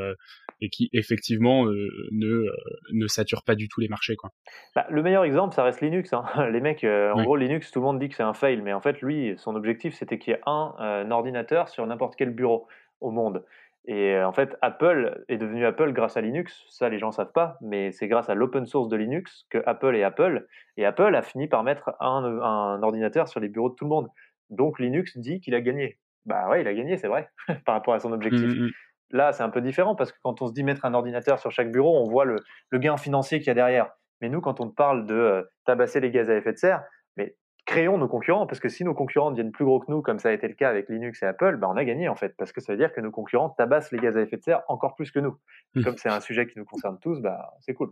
[0.65, 2.51] et qui effectivement euh, ne, euh,
[2.91, 4.15] ne sature pas du tout les marchés.
[4.15, 4.31] Quoi.
[4.75, 6.11] Bah, le meilleur exemple, ça reste Linux.
[6.11, 6.25] Hein.
[6.51, 8.73] Les mecs, euh, en gros, Linux, tout le monde dit que c'est un fail, mais
[8.73, 12.67] en fait, lui, son objectif, c'était qu'il y ait un, ordinateur sur n'importe quel bureau
[12.99, 13.45] au monde.
[13.87, 16.65] Et en fait, Apple est devenu Apple grâce à Linux.
[16.69, 19.95] Ça, les gens savent pas, mais c'est grâce à l'open source de Linux que Apple
[19.95, 20.47] est Apple.
[20.77, 23.89] Et Apple a fini par mettre un, un ordinateur sur les bureaux de tout le
[23.89, 24.07] monde.
[24.49, 25.99] Donc Linux dit qu'il a gagné.
[26.25, 27.29] Bah ouais, il a gagné, c'est vrai,
[27.65, 28.47] par rapport à son objectif.
[28.47, 28.71] Mmh, mmh.
[29.11, 31.51] Là, c'est un peu différent parce que quand on se dit mettre un ordinateur sur
[31.51, 32.37] chaque bureau, on voit le,
[32.73, 33.89] gain financier qu'il y a derrière.
[34.21, 36.83] Mais nous, quand on parle de euh, tabasser les gaz à effet de serre,
[37.17, 40.19] mais créons nos concurrents, parce que si nos concurrents deviennent plus gros que nous, comme
[40.19, 42.35] ça a été le cas avec Linux et Apple, bah on a gagné en fait,
[42.37, 44.61] parce que ça veut dire que nos concurrents tabassent les gaz à effet de serre
[44.67, 45.37] encore plus que nous.
[45.83, 47.91] Comme c'est un sujet qui nous concerne tous, bah c'est cool.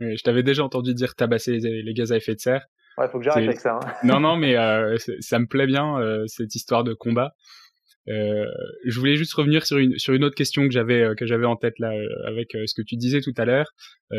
[0.00, 2.66] je t'avais déjà entendu dire tabasser les, gaz à effet de serre.
[2.98, 3.80] Ouais, faut que j'arrête avec ça.
[3.82, 3.94] Hein.
[4.04, 7.34] non, non, mais euh, ça me plaît bien euh, cette histoire de combat.
[8.08, 8.44] Euh,
[8.84, 11.46] je voulais juste revenir sur une sur une autre question que j'avais euh, que j'avais
[11.46, 13.72] en tête là euh, avec ce que tu disais tout à l'heure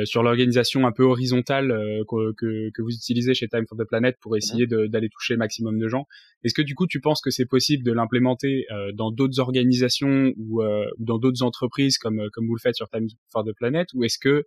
[0.03, 1.69] sur l'organisation un peu horizontale
[2.09, 5.37] que, que, que vous utilisez chez Time for the Planet pour essayer d'aller toucher le
[5.37, 6.05] maximum de gens.
[6.43, 10.61] Est-ce que du coup tu penses que c'est possible de l'implémenter dans d'autres organisations ou
[10.99, 14.19] dans d'autres entreprises comme comme vous le faites sur Time for the Planet ou est-ce
[14.19, 14.43] que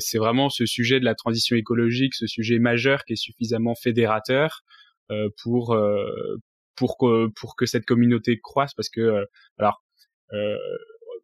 [0.00, 4.64] c'est vraiment ce sujet de la transition écologique, ce sujet majeur qui est suffisamment fédérateur
[5.44, 5.76] pour
[6.76, 9.24] pour que pour que cette communauté croisse parce que euh,
[9.58, 9.82] alors
[10.32, 10.56] euh,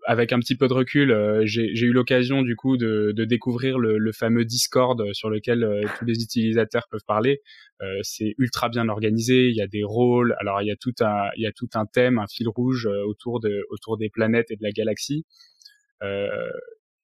[0.09, 3.79] avec un petit peu de recul, euh, j'ai eu l'occasion du coup de, de découvrir
[3.79, 7.41] le, le, fameux Discord sur lequel tous les utilisateurs peuvent parler.
[8.03, 9.49] c'est ultra bien organisé.
[9.49, 10.35] Il y a des rôles.
[10.41, 12.87] Alors il y a tout un il y a tout un thème, un fil rouge
[12.87, 15.25] autour de autour des planètes et de la galaxie.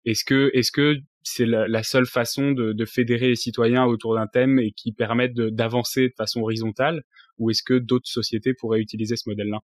[0.05, 4.15] est-ce que est-ce que c'est la, la, seule façon de, de, fédérer les citoyens autour
[4.15, 7.03] d'un thème et qui permettent d'avancer de façon horizontale?
[7.39, 9.61] Ou est-ce que d'autres sociétés pourraient utiliser ce modèle-là?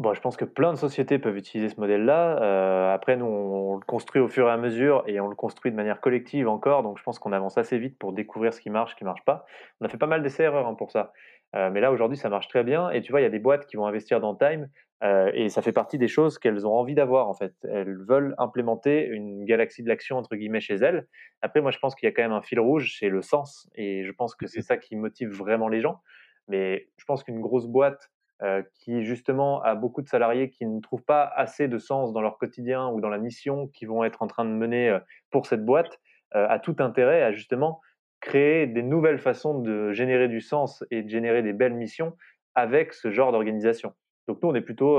[0.00, 2.42] Bon, je pense que plein de sociétés peuvent utiliser ce modèle-là.
[2.42, 5.70] Euh, après, nous, on, le construit au fur et à mesure et on le construit
[5.70, 6.82] de manière collective encore.
[6.82, 9.24] Donc, je pense qu'on avance assez vite pour découvrir ce qui marche, ce qui marche
[9.24, 9.46] pas.
[9.80, 11.12] On a fait pas mal d'essais-erreurs hein, pour ça.
[11.54, 12.90] Euh, mais là, aujourd'hui, ça marche très bien.
[12.90, 14.68] Et tu vois, il y a des boîtes qui vont investir dans Time
[15.04, 17.54] euh, et ça fait partie des choses qu'elles ont envie d'avoir, en fait.
[17.62, 21.06] Elles veulent implémenter une galaxie de l'action, entre guillemets, chez elles.
[21.40, 23.70] Après, moi, je pense qu'il y a quand même un fil rouge, c'est le sens.
[23.76, 26.00] Et je pense que c'est ça qui motive vraiment les gens.
[26.48, 28.10] Mais je pense qu'une grosse boîte
[28.42, 32.20] euh, qui justement a beaucoup de salariés qui ne trouvent pas assez de sens dans
[32.20, 34.98] leur quotidien ou dans la mission qu'ils vont être en train de mener euh,
[35.30, 36.00] pour cette boîte,
[36.34, 37.80] euh, a tout intérêt à justement
[38.20, 42.16] créer des nouvelles façons de générer du sens et de générer des belles missions
[42.56, 43.94] avec ce genre d'organisation.
[44.26, 44.98] Donc nous, on est plutôt,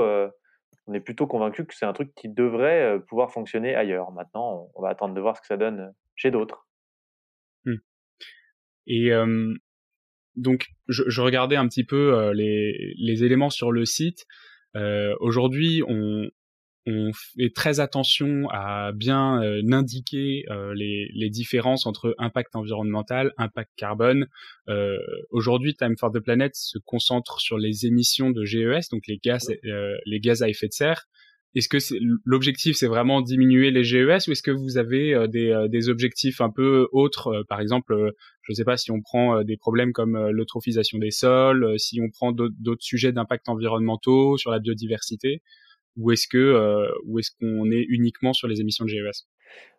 [0.87, 4.11] on est plutôt convaincus que c'est un truc qui devrait pouvoir fonctionner ailleurs.
[4.11, 6.67] Maintenant, on va attendre de voir ce que ça donne chez d'autres.
[7.65, 7.75] Mmh.
[8.87, 9.11] Et
[10.35, 14.25] donc je, je, regardais un petit peu euh, les, les, éléments sur le site.
[14.75, 16.29] Euh, Aujourd'hui, on,
[16.85, 23.31] on, fait très attention à bien euh, indiquer euh, les, les, différences entre impact environnemental,
[23.37, 24.27] impact carbone.
[25.31, 29.49] Aujourd'hui, Time for the Planet se concentre sur les émissions de GES, donc les gaz,
[29.63, 31.07] les gaz à effet de serre.
[31.55, 31.77] Est-ce que
[32.25, 35.87] l'objectif c'est vraiment diminuer les GES ou est-ce que vous avez euh, des, euh, des,
[35.87, 37.95] objectifs un peu autres, euh, par exemple,
[38.41, 42.09] je ne sais pas si on prend des problèmes comme l'eutrophisation des sols, si on
[42.09, 45.41] prend d'autres sujets d'impact environnementaux sur la biodiversité,
[45.95, 49.25] ou est-ce que ou est-ce qu'on est uniquement sur les émissions de GES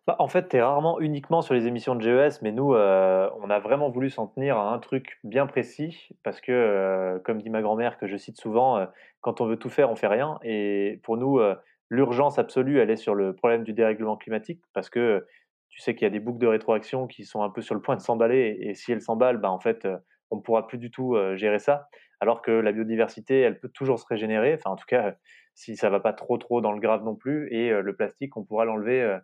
[0.07, 3.49] bah, en fait, tu es rarement uniquement sur les émissions de GES, mais nous, on
[3.49, 7.61] a vraiment voulu s'en tenir à un truc bien précis, parce que, comme dit ma
[7.61, 8.87] grand-mère, que je cite souvent,
[9.19, 10.39] quand on veut tout faire, on fait rien.
[10.43, 11.41] Et pour nous,
[11.89, 15.27] l'urgence absolue, elle est sur le problème du dérèglement climatique, parce que
[15.69, 17.81] tu sais qu'il y a des boucles de rétroaction qui sont un peu sur le
[17.81, 19.85] point de s'emballer, et si elles s'emballent, bah, en fait,
[20.31, 21.89] on ne pourra plus du tout gérer ça,
[22.21, 25.15] alors que la biodiversité, elle peut toujours se régénérer, enfin en tout cas,
[25.53, 28.45] si ça va pas trop trop dans le grave non plus, et le plastique, on
[28.45, 29.17] pourra l'enlever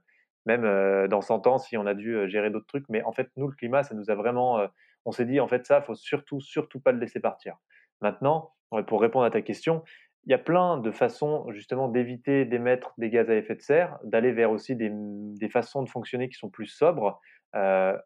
[0.45, 2.85] même dans 100 ans si on a dû gérer d'autres trucs.
[2.89, 4.59] Mais en fait, nous, le climat, ça nous a vraiment.
[5.05, 7.57] on s'est dit, en fait, ça, faut surtout, surtout pas le laisser partir.
[8.01, 8.53] Maintenant,
[8.87, 9.83] pour répondre à ta question,
[10.25, 13.99] il y a plein de façons justement d'éviter d'émettre des gaz à effet de serre,
[14.03, 17.19] d'aller vers aussi des, des, façons de fonctionner qui sont plus sobres,
[17.55, 17.97] euh,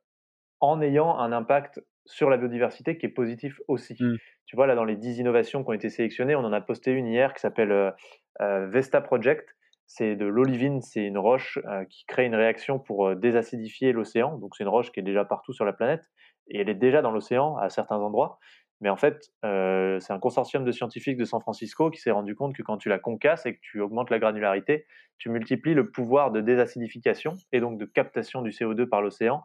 [0.59, 3.95] en ayant un impact sur la biodiversité qui est positif aussi.
[3.99, 4.17] Mmh.
[4.45, 6.91] Tu vois, là, dans les 10 innovations qui ont été sélectionnées, on en a posté
[6.91, 7.93] une hier qui s'appelle
[8.41, 9.55] euh, Vesta Project,
[9.87, 14.37] c'est de l'olivine, c'est une roche euh, qui crée une réaction pour euh, désacidifier l'océan.
[14.37, 16.03] Donc c'est une roche qui est déjà partout sur la planète
[16.49, 18.37] et elle est déjà dans l'océan à certains endroits.
[18.81, 22.35] Mais en fait, euh, c'est un consortium de scientifiques de San Francisco qui s'est rendu
[22.35, 24.85] compte que quand tu la concasses et que tu augmentes la granularité,
[25.17, 29.43] tu multiplies le pouvoir de désacidification et donc de captation du CO2 par l'océan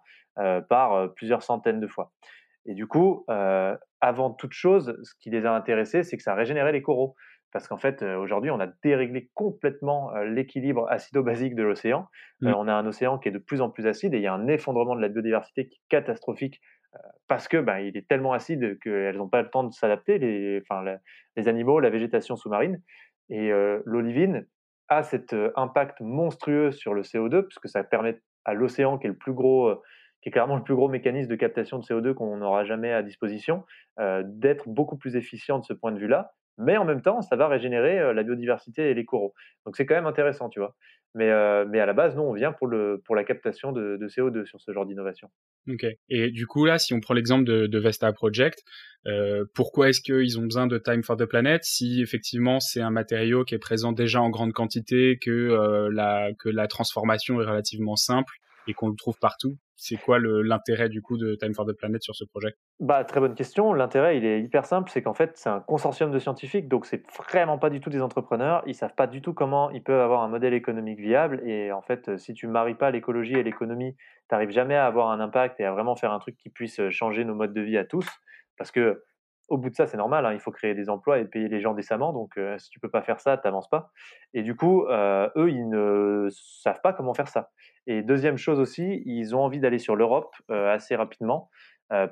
[0.68, 2.10] par plusieurs centaines de fois.
[2.64, 3.26] Et du coup,
[4.00, 7.14] avant toute chose, ce qui les a intéressés, c'est que ça régénérait les coraux
[7.52, 12.08] parce qu'en fait, euh, aujourd'hui, on a déréglé complètement euh, l'équilibre acido-basique de l'océan.
[12.42, 12.54] Euh, mmh.
[12.56, 14.34] on a un océan qui est de plus en plus acide et il y a
[14.34, 16.60] un effondrement de la biodiversité qui est catastrophique
[17.26, 20.60] parce que ben, il est tellement acide qu'elles n'ont pas le temps de s'adapter, les,
[20.60, 20.84] enfin,
[21.36, 22.82] les animaux, la végétation sous-marine.
[23.30, 23.50] Et
[23.86, 24.46] l'olivine
[24.88, 29.16] a cet impact monstrueux sur le CO2, puisque ça permet à l'océan, qui est le
[29.16, 29.74] plus gros,
[30.20, 33.02] qui est clairement le plus gros mécanisme de captation de CO2 qu'on n'aura jamais à
[33.02, 33.64] disposition,
[34.24, 36.34] d'être beaucoup plus efficient de ce point de vue-là.
[36.58, 39.34] Mais en même temps, ça va régénérer la biodiversité et les coraux.
[39.64, 40.74] Donc c'est quand même intéressant, tu vois.
[41.14, 44.72] Mais, à la base, nous, on vient pour, la captation de, de CO2 sur ce
[44.72, 45.28] genre d'innovation.
[45.68, 45.84] Ok.
[46.08, 48.62] Et du coup, là, si on prend l'exemple de, Vesta Project,
[49.54, 53.44] pourquoi est-ce qu'ils ont besoin de Time for the Planet si effectivement c'est un matériau
[53.44, 58.32] qui est présent déjà en grande quantité, que la transformation est relativement simple
[58.66, 62.00] et qu'on le trouve partout c'est quoi l'intérêt du coup de Time for the Planet
[62.00, 62.54] sur ce projet?
[62.78, 63.72] Bah, Très bonne question.
[63.72, 67.02] L'intérêt, il est hyper simple, c'est qu'en fait, c'est un consortium de scientifiques, donc c'est
[67.16, 68.62] vraiment pas du tout des entrepreneurs.
[68.66, 71.42] Ils savent pas du tout comment ils peuvent avoir un modèle économique viable.
[71.44, 75.10] Et en fait, si tu maries pas l'écologie et l'économie, tu n'arrives jamais à avoir
[75.10, 77.76] un impact et à vraiment faire un truc qui puisse changer nos modes de vie
[77.76, 78.06] à tous.
[78.56, 79.02] Parce que
[79.52, 81.60] au bout de ça, c'est normal, hein, il faut créer des emplois et payer les
[81.60, 82.14] gens décemment.
[82.14, 83.90] Donc, euh, si tu peux pas faire ça, tu n'avances pas.
[84.32, 87.50] Et du coup, euh, eux, ils ne savent pas comment faire ça.
[87.86, 91.50] Et deuxième chose aussi, ils ont envie d'aller sur l'Europe euh, assez rapidement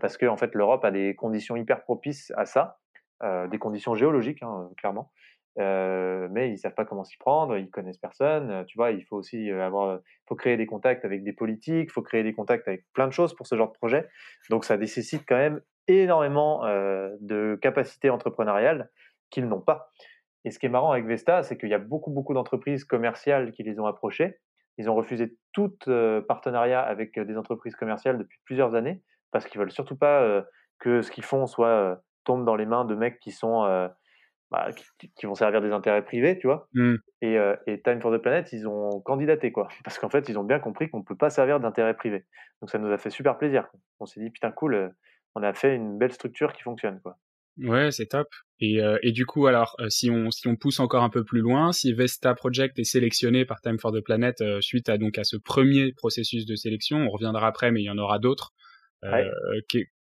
[0.02, 2.76] parce que en fait, l'Europe a des conditions hyper propices à ça,
[3.22, 5.10] des conditions géologiques, hein, clairement.
[5.56, 8.64] Mais ils savent pas comment s'y prendre, ils connaissent personne.
[8.66, 12.22] Tu vois, il faut aussi avoir, faut créer des contacts avec des politiques, faut créer
[12.22, 14.08] des contacts avec plein de choses pour ce genre de projet.
[14.48, 18.90] Donc, ça nécessite quand même énormément de capacités entrepreneuriales
[19.30, 19.90] qu'ils n'ont pas.
[20.44, 23.52] Et ce qui est marrant avec Vesta, c'est qu'il y a beaucoup, beaucoup d'entreprises commerciales
[23.52, 24.38] qui les ont approchés.
[24.78, 25.76] Ils ont refusé tout
[26.26, 30.44] partenariat avec des entreprises commerciales depuis plusieurs années parce qu'ils veulent surtout pas
[30.78, 33.90] que ce qu'ils font soit tombe dans les mains de mecs qui sont
[34.50, 34.70] bah,
[35.16, 36.68] qui, vont servir des intérêts privés, tu vois.
[36.74, 36.96] Mmh.
[37.22, 37.36] Et,
[37.66, 40.58] et, Time for the Planet, ils ont candidaté quoi, parce qu'en fait, ils ont bien
[40.58, 42.24] compris qu'on peut pas servir d'intérêts privés.
[42.60, 43.68] Donc ça nous a fait super plaisir.
[44.00, 44.92] On s'est dit putain cool,
[45.34, 47.16] on a fait une belle structure qui fonctionne, quoi.
[47.58, 48.28] Ouais, c'est top.
[48.60, 51.24] Et, euh, et, du coup, alors, euh, si on si on pousse encore un peu
[51.24, 54.98] plus loin, si Vesta Project est sélectionné par Time for the Planet euh, suite à
[54.98, 58.18] donc à ce premier processus de sélection, on reviendra après, mais il y en aura
[58.18, 58.52] d'autres.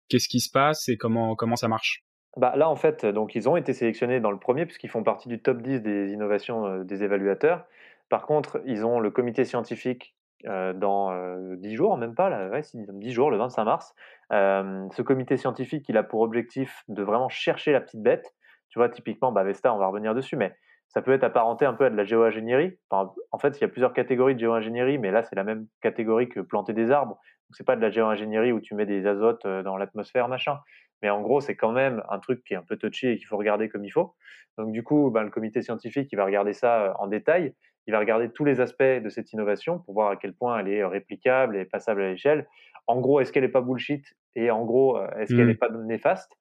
[0.09, 2.05] Qu'est-ce qui se passe et comment comment ça marche?
[2.37, 5.29] Bah là, en fait, donc ils ont été sélectionnés dans le premier puisqu'ils font partie
[5.29, 7.67] du top 10 des innovations des évaluateurs.
[8.09, 10.15] Par contre, ils ont le comité scientifique
[10.47, 13.95] euh, dans euh, 10 jours, même pas, là, ouais, 10 jours, le 25 mars.
[14.33, 18.35] Euh, ce comité scientifique, il a pour objectif de vraiment chercher la petite bête.
[18.69, 20.55] Tu vois, typiquement, bah, Vesta, on va revenir dessus, mais
[20.89, 22.77] ça peut être apparenté un peu à de la géo-ingénierie.
[22.91, 26.29] en fait, il y a plusieurs catégories de géo-ingénierie, mais là, c'est la même catégorie
[26.29, 27.15] que planter des arbres.
[27.15, 30.59] Donc, c'est pas de la géo-ingénierie où tu mets des azotes euh, dans l'atmosphère, machin.
[31.03, 33.27] Mais en gros, c'est quand même un truc qui est un peu touchy et qu'il
[33.27, 34.15] faut regarder comme il faut.
[34.59, 37.55] Donc, du coup, bah, le comité scientifique, il va regarder ça en détail
[37.87, 40.69] il va regarder tous les aspects de cette innovation pour voir à quel point elle
[40.69, 42.47] est réplicable et passable à l'échelle.
[42.87, 45.59] En gros, est-ce qu'elle n'est pas bullshit et en gros, euh, est-ce qu'elle n'est mmh.
[45.59, 46.33] pas néfaste?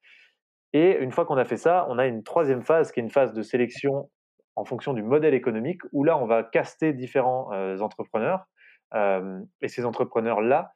[0.73, 3.09] Et une fois qu'on a fait ça, on a une troisième phase qui est une
[3.09, 4.09] phase de sélection
[4.55, 8.45] en fonction du modèle économique où là, on va caster différents euh, entrepreneurs.
[8.93, 10.71] Euh, et ces entrepreneurs-là,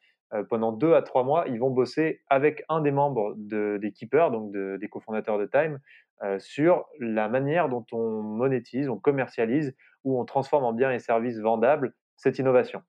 [0.49, 4.31] pendant deux à trois mois, ils vont bosser avec un des membres de, des keepers,
[4.31, 5.79] donc des cofondateurs de Time,
[6.39, 11.39] sur la manière dont on monétise, on commercialise où on transforme en biens et services
[11.39, 12.81] vendables cette innovation.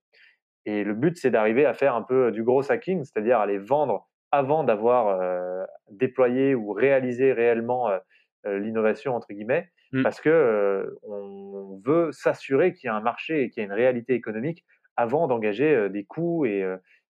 [0.66, 3.58] Et le but, c'est d'arriver à faire un peu du gros hacking, c'est-à-dire à les
[3.58, 7.98] vendre avant d'avoir euh, déployé ou réalisé réellement euh,
[8.46, 10.02] euh, l'innovation entre guillemets, mmh.
[10.02, 13.72] parce que on veut s'assurer qu'il y a un marché et qu'il y a une
[13.72, 14.64] réalité économique
[14.96, 16.64] avant d'engager des coûts et,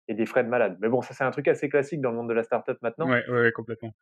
[0.08, 0.76] et, des frais de malade.
[0.80, 3.08] Mais bon, ça c'est un truc assez classique dans le monde de la startup maintenant.
[3.08, 3.92] Ouais, ouais, complètement.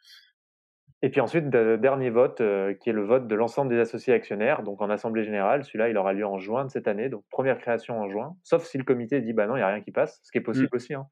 [1.05, 4.63] Et puis ensuite, dernier vote, euh, qui est le vote de l'ensemble des associés actionnaires,
[4.63, 5.63] donc en assemblée générale.
[5.63, 8.65] Celui-là, il aura lieu en juin de cette année, donc première création en juin, sauf
[8.65, 10.41] si le comité dit bah non, il n'y a rien qui passe, ce qui est
[10.41, 10.77] possible mmh.
[10.77, 10.95] aussi.
[10.95, 11.07] Hein.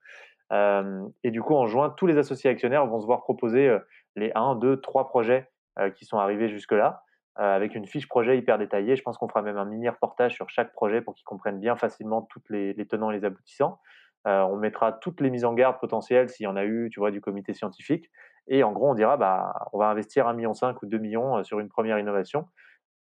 [0.51, 3.81] Euh, et du coup, en juin, tous les associés actionnaires vont se voir proposer euh,
[4.17, 5.51] les 1, 2, 3 projets
[5.97, 7.03] qui sont arrivés jusque-là,
[7.37, 8.95] avec une fiche projet hyper détaillée.
[8.95, 11.77] Je pense qu'on fera même un mini reportage sur chaque projet pour qu'ils comprennent bien
[11.77, 13.81] facilement tous les, les tenants et les aboutissants.
[14.25, 17.11] On mettra toutes les mises en garde potentielles s'il y en a eu, tu vois,
[17.11, 18.11] du comité scientifique.
[18.49, 21.43] Et en gros, on dira, bah, on va investir 1,5 million ou 2 millions euh,
[21.43, 22.47] sur une première innovation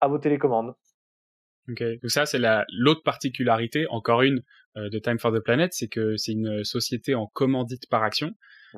[0.02, 0.74] à vos télécommandes.
[1.70, 2.40] Ok, donc ça c'est
[2.72, 4.42] l'autre particularité, encore une
[4.76, 8.32] euh, de Time for the Planet, c'est que c'est une société en commandite par action,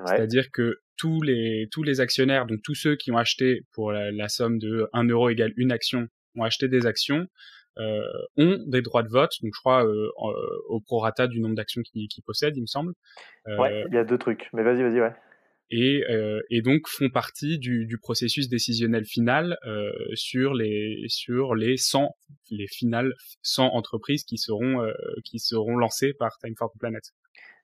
[0.05, 4.29] c'est-à-dire que tous les tous les actionnaires, donc tous ceux qui ont acheté pour la,
[4.29, 7.25] somme de 1 euro égale une action, ont acheté des actions, euh,
[7.77, 9.85] ont des droits de vote, donc je crois
[10.69, 12.93] au prorata du nombre d'actions qu'ils possèdent, il me semble.
[13.47, 15.13] ouais, il y a deux trucs, mais vas-y, vas-y, ouais
[15.71, 21.55] et, euh, et donc font partie du, du processus décisionnel final euh, sur les sur
[21.55, 22.13] les 100
[22.49, 27.01] les finales 100 entreprises qui seront euh, qui seront lancées par Time for the Planet.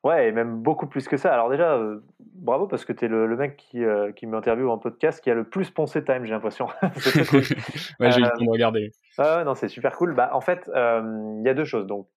[0.04, 1.34] Ouais, et même beaucoup plus que ça.
[1.34, 4.78] Alors déjà, euh, bravo parce que tu es le, mec qui, euh, qui m'interviewe en
[4.78, 6.68] podcast qui a le plus poncé time, j'ai l'impression.
[6.84, 8.92] ouais, j'ai eu le temps de regarder.
[9.18, 10.14] Ah non, c'est super cool.
[10.14, 11.88] Bah, en fait, il y a deux choses.
[11.88, 12.08] Donc,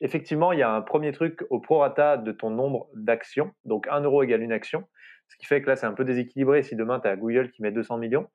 [0.00, 3.52] effectivement, il y a un premier truc au prorata de ton nombre d'actions.
[3.64, 4.84] Donc, 1 euro égale une action.
[5.28, 7.62] Ce qui fait que là, c'est un peu déséquilibré si demain, tu as Google qui
[7.62, 8.28] met 200 millions.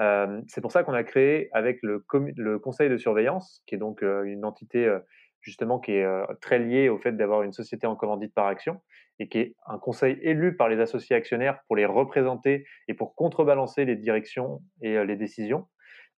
[0.00, 2.04] Euh, c'est pour ça qu'on a créé avec le,
[2.36, 5.00] le, conseil de surveillance, qui est donc euh, une entité euh,
[5.40, 6.06] justement qui est
[6.40, 8.80] très liée au fait d'avoir une société en commandite par action
[9.18, 13.14] et qui est un conseil élu par les associés actionnaires pour les représenter et pour
[13.14, 15.66] contrebalancer les directions et les décisions.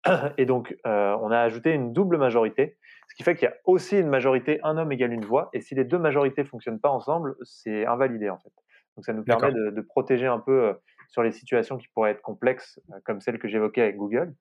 [0.38, 2.78] Et donc, on a ajouté une double majorité,
[3.10, 5.60] ce qui fait qu'il y a aussi une majorité, un homme égale une voix, et
[5.60, 8.54] si les deux majorités fonctionnent pas ensemble, c'est invalidé en fait.
[8.96, 10.74] Donc ça nous permet de, de, protéger un peu
[11.10, 14.34] sur les situations qui pourraient être complexes, euh, comme celle que j'évoquais avec Google.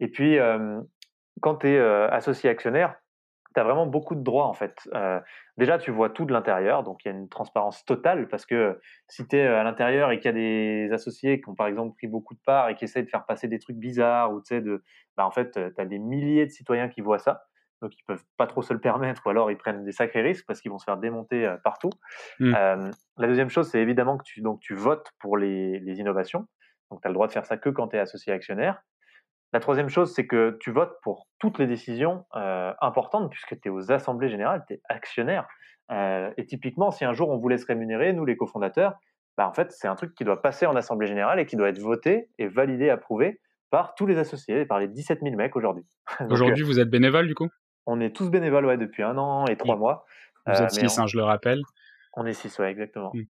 [0.00, 0.36] Et puis,
[1.40, 2.96] quand tu es associé actionnaire,
[3.54, 4.88] tu as vraiment beaucoup de droits en fait.
[5.56, 8.80] déjà, tu vois tout de l'intérieur, donc il y a une transparence totale parce que
[9.08, 11.96] si tu es à l'intérieur et qu'il y a des associés qui ont par exemple
[11.96, 14.54] pris beaucoup de parts et qui essayent de faire passer des trucs bizarres ou tu
[14.54, 14.82] sais, de,
[15.16, 17.42] bah, en fait, tu as des milliers de citoyens qui voient ça
[17.82, 20.46] donc ils peuvent pas trop se le permettre, ou alors ils prennent des sacrés risques
[20.46, 21.90] parce qu'ils vont se faire démonter euh, partout.
[22.38, 22.54] Mmh.
[22.54, 26.46] Euh, la deuxième chose, c'est évidemment que tu, donc, tu votes pour les, innovations,
[26.90, 28.82] donc tu as le droit de faire ça que quand tu es associé actionnaire.
[29.52, 33.68] La troisième chose, c'est que tu votes pour toutes les décisions euh, importantes, puisque tu
[33.68, 35.46] es aux assemblées générales, tu es actionnaire.
[35.90, 38.94] et typiquement, si un jour on vous laisse rémunérer, nous les cofondateurs,
[39.36, 41.68] bah, en fait, c'est un truc qui doit passer en assemblée générale et qui doit
[41.68, 45.84] être voté et validé, approuvé par tous les associés, par les 17 000 mecs aujourd'hui.
[46.30, 47.48] Aujourd'hui, vous êtes bénévole du coup?
[47.86, 50.04] on est tous bénévoles ouais, depuis un an et trois mois.
[50.46, 51.62] Vous êtes euh, six, hein, je le rappelle.
[52.14, 53.10] On est six, ouais, exactement.
[53.14, 53.22] Mmh.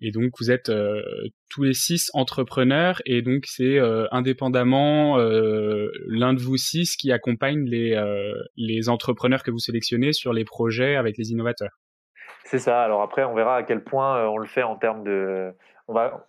[0.00, 1.02] Et donc vous êtes euh,
[1.50, 7.64] tous les six entrepreneurs et donc c'est euh, indépendamment l'un de vous six qui accompagne
[7.64, 8.00] les,
[8.56, 11.80] les entrepreneurs que vous sélectionnez sur les projets avec les innovateurs.
[12.44, 12.82] C'est ça.
[12.82, 15.52] Alors après, on verra à quel point on le fait en termes de,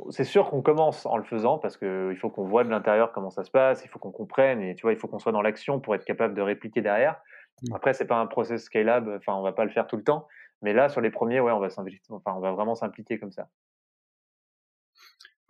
[0.10, 3.32] c'est sûr qu'on commence en le faisant parce qu'il faut qu'on voit de l'intérieur comment
[3.32, 5.41] ça se passe, il faut qu'on comprenne et tu vois, il faut qu'on soit dans
[5.41, 7.15] l'action pour être capable de répliquer derrière.
[7.63, 7.73] Mmh.
[7.73, 10.27] Après, c'est pas un process scalable, enfin, on va pas le faire tout le temps,
[10.62, 13.50] mais là, sur les premiers, ouais, on va enfin, on va vraiment s'impliquer comme ça.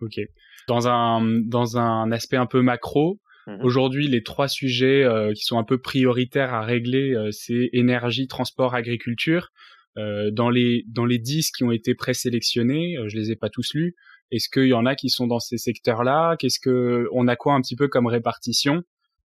[0.00, 0.20] Ok.
[0.68, 5.42] Dans un dans un aspect un peu macro, mmh aujourd'hui, les trois sujets euh, qui
[5.42, 9.50] sont un peu prioritaires à régler, euh, c'est énergie, transport, agriculture.
[9.98, 13.48] Euh, dans les dans les 10 qui ont été présélectionnés, euh, je les ai pas
[13.48, 13.96] tous lus.
[14.30, 16.36] Est-ce qu'il y en a qui sont dans ces secteurs-là?
[16.38, 18.82] Qu'est-ce que on a quoi un petit peu comme répartition?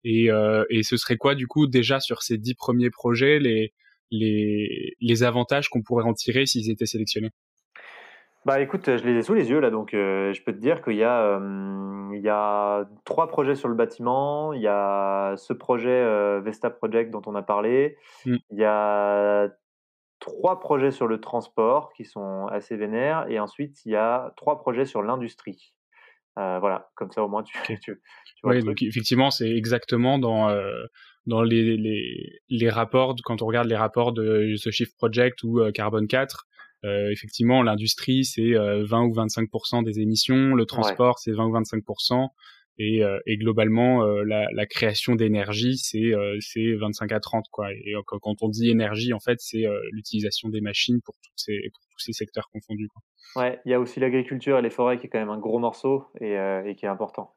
[0.05, 3.73] Et, euh, et ce serait quoi du coup déjà sur ces 10 premiers projets les
[4.11, 7.31] les les avantages qu'on pourrait en tirer s'ils étaient sélectionnés
[8.47, 10.97] bah écoute, je les ai sous les yeux là, donc je peux te dire qu'il
[10.97, 11.40] y a
[12.12, 14.53] il y a trois projets sur le bâtiment.
[14.53, 17.97] Il y a ce projet Vesta Project dont on a parlé.
[18.27, 18.37] Mmh.
[18.51, 19.49] Il y a
[20.25, 24.59] trois projets sur le transport qui sont assez vénères, et ensuite il y a trois
[24.59, 25.75] projets sur l'industrie.
[26.38, 28.01] Euh, voilà, comme ça au moins tu, tu,
[28.43, 28.55] vois.
[28.55, 30.85] Oui, donc effectivement, c'est exactement dans euh,
[31.27, 35.61] dans les, les, les rapports quand on regarde les rapports de ce Shift Project ou
[35.61, 36.47] euh, Carbone 4.
[37.11, 39.49] effectivement, l'industrie c'est 20 ou 25
[39.85, 41.83] des émissions, le transport c'est 20 ou 25
[42.79, 47.47] et, euh, et globalement euh, la, la, création d'énergie c'est euh, c'est 25 à 30
[47.51, 51.61] quoi et quand on dit énergie en fait c'est l'utilisation des machines pour, toutes ces,
[51.73, 53.43] pour tous ces secteurs confondus quoi.
[53.43, 55.59] ouais il y a aussi l'agriculture et les forêts qui est quand même un gros
[55.59, 56.35] morceau et,
[56.67, 57.35] et qui est important.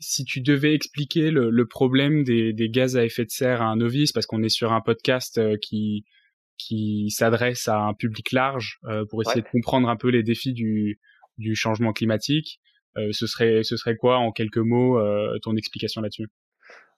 [0.00, 3.66] Si tu devais expliquer le, le problème des, des, gaz à effet de serre à
[3.66, 6.04] un novice, parce qu'on est sur un podcast qui,
[6.58, 10.52] qui s'adresse à un public large euh, pour essayer de comprendre un peu les défis
[10.52, 11.00] du,
[11.38, 12.60] du changement climatique.
[12.96, 16.28] Euh, ce serait ce serait quoi en quelques mots euh, ton explication là-dessus?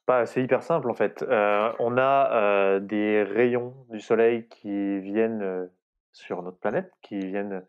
[0.06, 1.22] Bah, c'est hyper simple en fait.
[1.22, 5.68] Euh, on a des rayons du soleil qui viennent
[6.12, 7.62] sur notre planète, qui viennent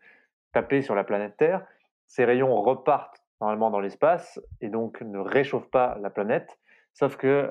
[0.52, 1.64] taper sur la planète Terre.
[2.06, 6.58] Ces rayons repartent normalement dans l'espace et donc ne réchauffent pas la planète.
[6.94, 7.48] Sauf que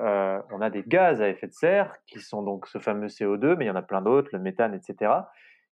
[0.52, 3.64] on a des gaz à effet de serre qui sont donc ce fameux CO2, mais
[3.64, 5.10] il y en a plein d'autres, le méthane, etc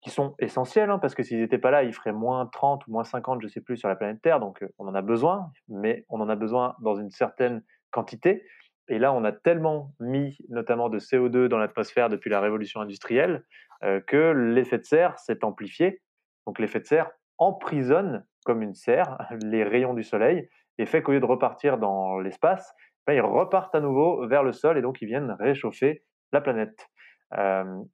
[0.07, 2.93] qui sont essentiels, hein, parce que s'ils n'étaient pas là, il ferait moins 30 ou
[2.93, 4.41] moins 50, je ne sais plus, sur la planète Terre.
[4.41, 8.45] Donc euh, on en a besoin, mais on en a besoin dans une certaine quantité.
[8.89, 13.45] Et là, on a tellement mis notamment de CO2 dans l'atmosphère depuis la révolution industrielle
[13.83, 16.01] euh, que l'effet de serre s'est amplifié.
[16.47, 21.13] Donc l'effet de serre emprisonne comme une serre les rayons du soleil et fait qu'au
[21.13, 22.75] lieu de repartir dans l'espace,
[23.07, 26.89] ben, ils repartent à nouveau vers le sol et donc ils viennent réchauffer la planète.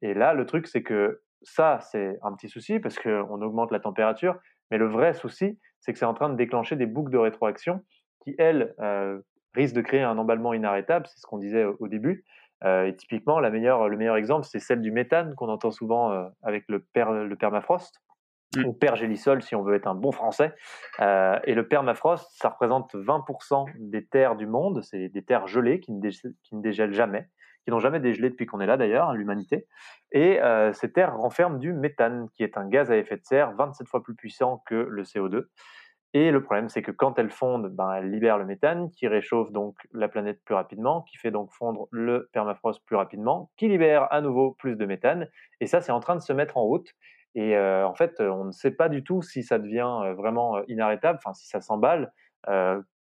[0.01, 3.79] Et là, le truc, c'est que ça, c'est un petit souci parce qu'on augmente la
[3.79, 4.35] température,
[4.69, 7.81] mais le vrai souci, c'est que c'est en train de déclencher des boucles de rétroaction
[8.21, 9.19] qui, elles, euh,
[9.53, 12.25] risquent de créer un emballement inarrêtable, c'est ce qu'on disait au, début,
[12.65, 16.79] et typiquement, le meilleur exemple, c'est celle du méthane qu'on entend souvent avec le
[17.35, 18.01] permafrost.
[18.65, 20.53] Ou pergélisol si on veut être un bon français.
[20.99, 25.79] Euh, et le permafrost, ça représente 20% des terres du monde, c'est des terres gelées
[25.79, 25.99] qui ne,
[26.51, 27.29] dégèlent jamais,
[27.63, 29.67] qui n'ont jamais dégelé depuis qu'on est là d'ailleurs, l'humanité.
[30.11, 33.53] Et euh, ces terres renferment du méthane, qui est un gaz à effet de serre
[33.55, 35.45] 27 fois plus puissant que le CO2.
[36.15, 39.51] Et le problème, c'est que quand elles fondent, ben, elles libèrent le méthane, qui réchauffe
[39.51, 44.07] donc la planète plus rapidement, qui fait donc fondre le permafrost plus rapidement, qui libère
[44.13, 45.27] à nouveau plus de méthane.
[45.59, 46.93] Et ça, c'est en train de se mettre en route.
[47.35, 51.33] Et en fait, on ne sait pas du tout si ça devient vraiment inarrêtable, enfin
[51.33, 52.11] si ça s'emballe,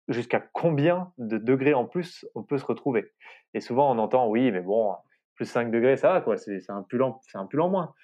[0.09, 3.13] jusqu'à combien de degrés en plus on peut se retrouver.
[3.55, 4.95] Et souvent, on entend, oui, mais bon,
[5.35, 7.95] plus 5 degrés, ça va, quoi, c'est un pull en, c'est un en moins.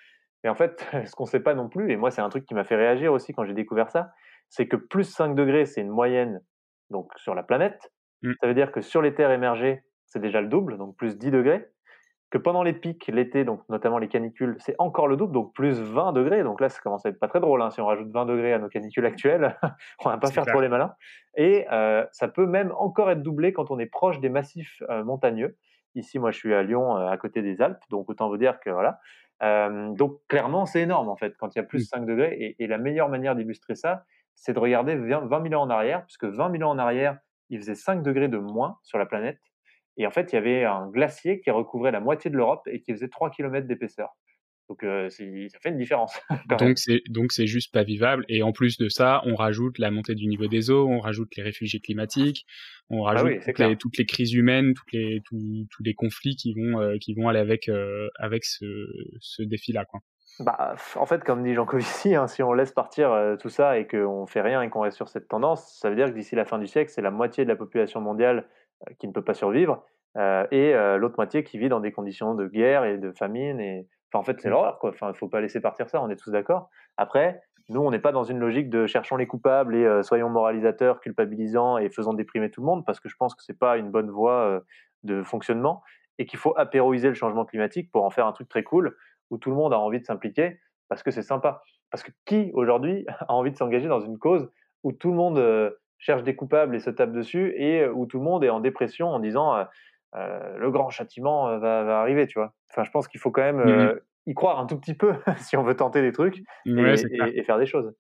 [0.45, 2.45] Mais en fait, ce qu'on ne sait pas non plus, et moi, c'est un truc
[2.45, 4.13] qui m'a fait réagir aussi quand j'ai découvert ça,
[4.49, 6.43] c'est que plus 5 degrés, c'est une moyenne
[6.91, 7.91] donc sur la planète.
[8.23, 8.33] Mmh.
[8.41, 11.31] Ça veut dire que sur les terres émergées, c'est déjà le double, donc plus 10
[11.31, 11.72] degrés
[12.33, 15.79] que pendant les pics, l'été, donc notamment les canicules, c'est encore le double, donc plus
[15.79, 16.43] 20 degrés.
[16.43, 17.61] Donc là, ça commence à être pas très drôle.
[17.61, 17.69] Hein.
[17.69, 19.55] Si on rajoute 20 degrés à nos canicules actuelles,
[20.03, 20.95] on va pas faire trop les malins.
[21.37, 25.05] Et euh, ça peut même encore être doublé quand on est proche des massifs euh,
[25.05, 25.59] montagneux.
[25.95, 28.61] Ici, moi, je suis à Lyon, euh, à côté des Alpes, donc autant vous dire
[28.61, 28.99] que voilà.
[29.95, 32.07] donc clairement, c'est énorme en fait quand il y a plus 5 mmh.
[32.07, 32.37] degrés.
[32.41, 34.05] Et, et, la meilleure manière d'illustrer ça,
[34.35, 37.19] c'est de regarder 20 000 ans en arrière, puisque 20 000 ans en arrière,
[37.51, 39.39] il faisait 5 degrés de moins sur la planète
[39.97, 42.81] et en fait, il y avait un glacier qui recouvrait la moitié de l'Europe et
[42.81, 44.11] qui faisait 3 km d'épaisseur.
[44.69, 46.19] Donc euh, ça fait une différence.
[46.59, 49.91] donc c'est donc c'est juste pas vivable et en plus de ça, on rajoute la
[49.91, 52.47] montée du niveau des eaux, on rajoute les réfugiés climatiques,
[52.89, 53.43] on ah rajoute
[53.79, 57.29] toutes, les, crises humaines, toutes les tous, tous les conflits qui vont euh, qui vont
[57.29, 58.65] aller avec euh, avec ce,
[59.21, 60.01] ce défi là quoi.
[60.41, 63.87] Bah, en fait, comme dit Jean Covici, hein, si on laisse partir tout ça et
[63.87, 66.47] qu'on fait rien et qu'on reste sur cette tendance, ça veut dire que d'ici la
[66.47, 68.49] fin du siècle, c'est la moitié de la population mondiale
[68.99, 69.85] qui ne peut pas survivre,
[70.17, 73.61] euh, et euh, l'autre moitié qui vit dans des conditions de guerre et de famine.
[73.61, 73.87] Et...
[74.09, 74.53] Enfin, en fait, c'est mmh.
[74.53, 74.91] l'horreur, quoi.
[74.91, 76.69] Enfin, il faut pas laisser partir ça, on est tous d'accord.
[76.97, 81.01] Après, nous, on n'est pas dans une logique de cherchons les coupables et soyons moralisateurs,
[81.01, 83.91] culpabilisants et faisons déprimer tout le monde, parce que je pense que c'est pas une
[83.91, 84.63] bonne voie
[85.05, 85.83] de fonctionnement
[86.19, 88.97] et qu'il faut apéroiser le changement climatique pour en faire un truc très cool
[89.31, 90.59] où tout le monde a envie de s'impliquer
[90.89, 91.63] parce que c'est sympa.
[91.91, 94.51] Parce que qui aujourd'hui a envie de s'engager dans une cause
[94.83, 95.39] où tout le monde
[96.03, 98.61] cherche des coupables et se tape dessus, et euh, où tout le monde est en
[98.61, 99.65] dépression en disant euh,
[100.17, 102.53] euh, le grand châtiment va, arriver, tu vois.
[102.71, 105.57] Enfin, je pense qu'il faut quand même mmh y croire un tout petit peu si
[105.57, 107.93] on veut tenter des trucs et, faire des choses.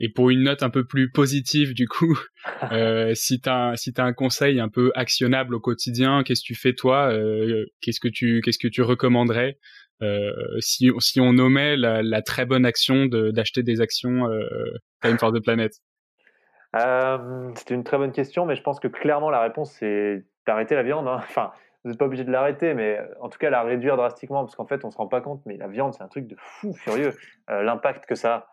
[0.00, 2.18] Et pour une note un peu plus positive, du coup,
[3.14, 6.72] si tu as, si un conseil un peu actionnable au quotidien, qu'est-ce que tu fais
[6.72, 7.12] toi
[7.82, 9.58] Qu'est-ce que tu qu'est-ce que tu recommanderais
[10.60, 14.26] si, si on nommait la, très bonne action d'acheter des actions
[15.02, 15.70] Time for the Planet?
[16.84, 20.74] Euh, C'était une très bonne question, mais je pense que clairement la réponse c'est d'arrêter
[20.74, 21.08] la viande.
[21.08, 21.18] Hein.
[21.22, 21.52] Enfin,
[21.84, 24.66] vous n'êtes pas obligé de l'arrêter, mais en tout cas la réduire drastiquement, parce qu'en
[24.66, 27.12] fait on se rend pas compte, mais la viande c'est un truc de fou furieux,
[27.50, 28.46] euh, l'impact que ça a.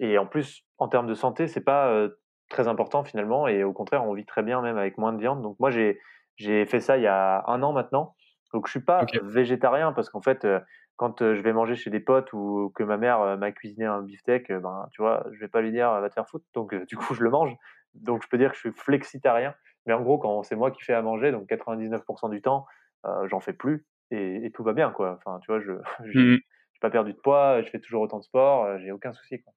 [0.00, 2.08] Et en plus, en termes de santé, c'est pas euh,
[2.48, 5.42] très important finalement, et au contraire on vit très bien même avec moins de viande.
[5.42, 8.14] Donc moi j'ai fait ça il y a un an maintenant.
[8.52, 10.60] Donc je suis pas végétarien parce qu'en fait, euh,
[11.02, 14.52] quand je vais manger chez des potes ou que ma mère m'a cuisiné un beefsteak,
[14.52, 16.44] ben tu vois, je vais pas lui dire va te faire foutre.
[16.54, 17.52] Donc du coup je le mange.
[17.94, 19.52] Donc je peux dire que je suis flexitarien.
[19.86, 22.66] Mais en gros quand c'est moi qui fais à manger, donc 99% du temps,
[23.04, 25.18] j'en fais plus et, tout va bien quoi.
[25.18, 25.72] Enfin tu vois, je
[26.14, 26.40] n'ai mmh
[26.80, 29.52] pas perdu de poids, je fais toujours autant de sport, j'ai aucun souci quoi.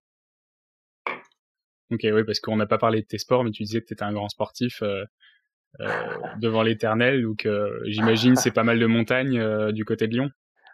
[1.91, 3.93] Ok, oui, parce qu'on n'a pas parlé de tes sports, mais tu disais que tu
[3.93, 4.82] étais un grand sportif.
[5.82, 5.88] Euh,
[6.39, 7.22] devant l'éternel.
[7.22, 10.30] Donc euh, j'imagine c'est pas mal de montagnes euh, du côté de Lyon.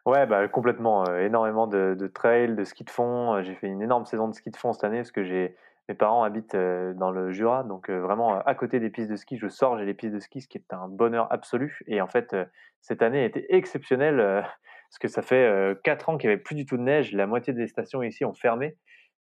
[0.06, 1.06] Ouais, bah, complètement.
[1.16, 3.42] énormément de, de trails, de ski de fond.
[3.44, 5.56] J'ai fait une énorme saison de ski de fond cette année parce que j'ai
[5.90, 9.38] mes parents habitent dans le Jura, donc vraiment à côté des pistes de ski.
[9.38, 11.82] Je sors, j'ai les pistes de ski, ce qui est un bonheur absolu.
[11.88, 12.36] Et en fait,
[12.82, 14.18] cette année a été exceptionnelle
[14.90, 17.14] parce que ça fait 4 ans qu'il n'y avait plus du tout de neige.
[17.14, 18.78] La moitié des stations ici ont fermé.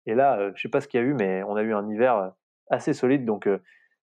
[0.05, 1.87] Et là, je sais pas ce qu'il y a eu, mais on a eu un
[1.87, 2.31] hiver
[2.69, 3.25] assez solide.
[3.25, 3.47] Donc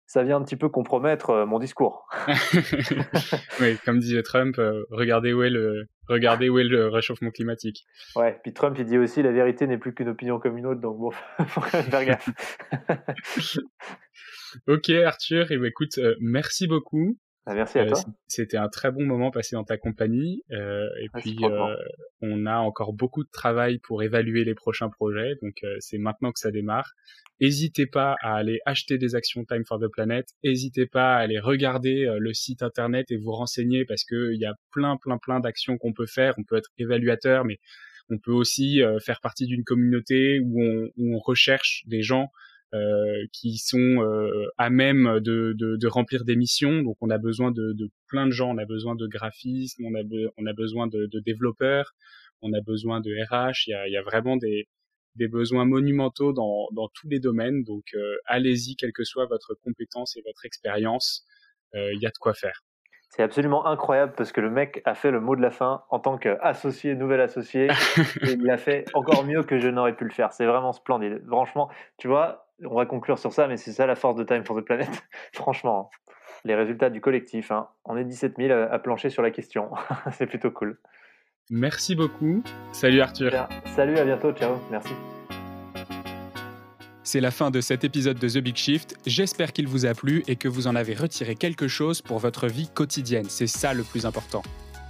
[0.09, 2.09] ça vient un petit peu compromettre euh, mon discours.
[3.61, 7.85] oui, comme disait Trump, euh, regardez où est le regardez où est le réchauffement climatique.
[8.17, 10.81] Ouais, puis Trump il dit aussi la vérité n'est plus qu'une opinion comme une autre,
[10.81, 11.11] donc bon,
[11.47, 12.31] faut quand même faire gaffe.
[14.67, 17.19] ok Arthur, et ben, écoute, euh, merci beaucoup.
[17.49, 17.99] Bah, merci à toi.
[18.27, 20.45] C'était un très bon moment passé dans ta compagnie.
[20.51, 21.39] et puis,
[22.21, 25.35] on a encore beaucoup de travail pour évaluer les prochains projets.
[25.43, 26.95] Donc, c'est maintenant que ça démarre.
[27.41, 30.27] N'hésitez pas à aller acheter des actions Time for the Planet.
[30.43, 34.41] N'hésitez pas à aller regarder euh, le site internet et vous renseigner parce que il
[34.41, 36.35] y a plein, plein, plein d'actions qu'on peut faire.
[36.39, 37.59] On peut être évaluateur, mais
[38.11, 42.29] on peut aussi euh, faire partie d'une communauté où on, où on, recherche des gens
[43.33, 44.05] qui sont
[44.59, 46.83] à même de, de, de, remplir des missions.
[46.83, 49.95] Donc on a besoin de, de, plein de gens, on a besoin de graphistes, on
[49.95, 50.03] a,
[50.37, 51.95] on a besoin de, développeurs,
[52.43, 53.67] on a besoin de RH.
[53.67, 54.69] Il y a, il y a vraiment des,
[55.17, 57.65] des besoins monumentaux dans, dans tous les domaines.
[57.65, 57.87] Donc
[58.27, 61.25] allez-y, quelle que soit votre compétence et votre expérience,
[61.75, 62.63] il y a de quoi faire.
[63.11, 65.99] C'est absolument incroyable parce que le mec a fait le mot de la fin en
[65.99, 67.69] tant qu'associé, nouvel associé.
[68.23, 70.33] et il l'a fait encore mieux que je n'aurais pu le faire.
[70.33, 71.23] C'est vraiment splendide.
[71.27, 74.45] Franchement, tu vois, on va conclure sur ça, mais c'est ça la force de Time
[74.45, 74.89] for the Planet.
[75.33, 75.91] Franchement,
[76.45, 77.51] les résultats du collectif.
[77.51, 77.69] Hein.
[77.85, 79.71] On est 17 000 à plancher sur la question.
[80.13, 80.79] c'est plutôt cool.
[81.51, 82.43] Merci beaucoup.
[82.73, 83.49] Salut Arthur.
[83.75, 84.33] Salut, à bientôt.
[84.33, 84.57] Ciao.
[84.71, 84.93] Merci.
[87.03, 88.97] C'est la fin de cet épisode de The Big Shift.
[89.07, 92.49] J'espère qu'il vous a plu et que vous en avez retiré quelque chose pour votre
[92.49, 93.25] vie quotidienne.
[93.31, 94.43] C'est ça le plus important.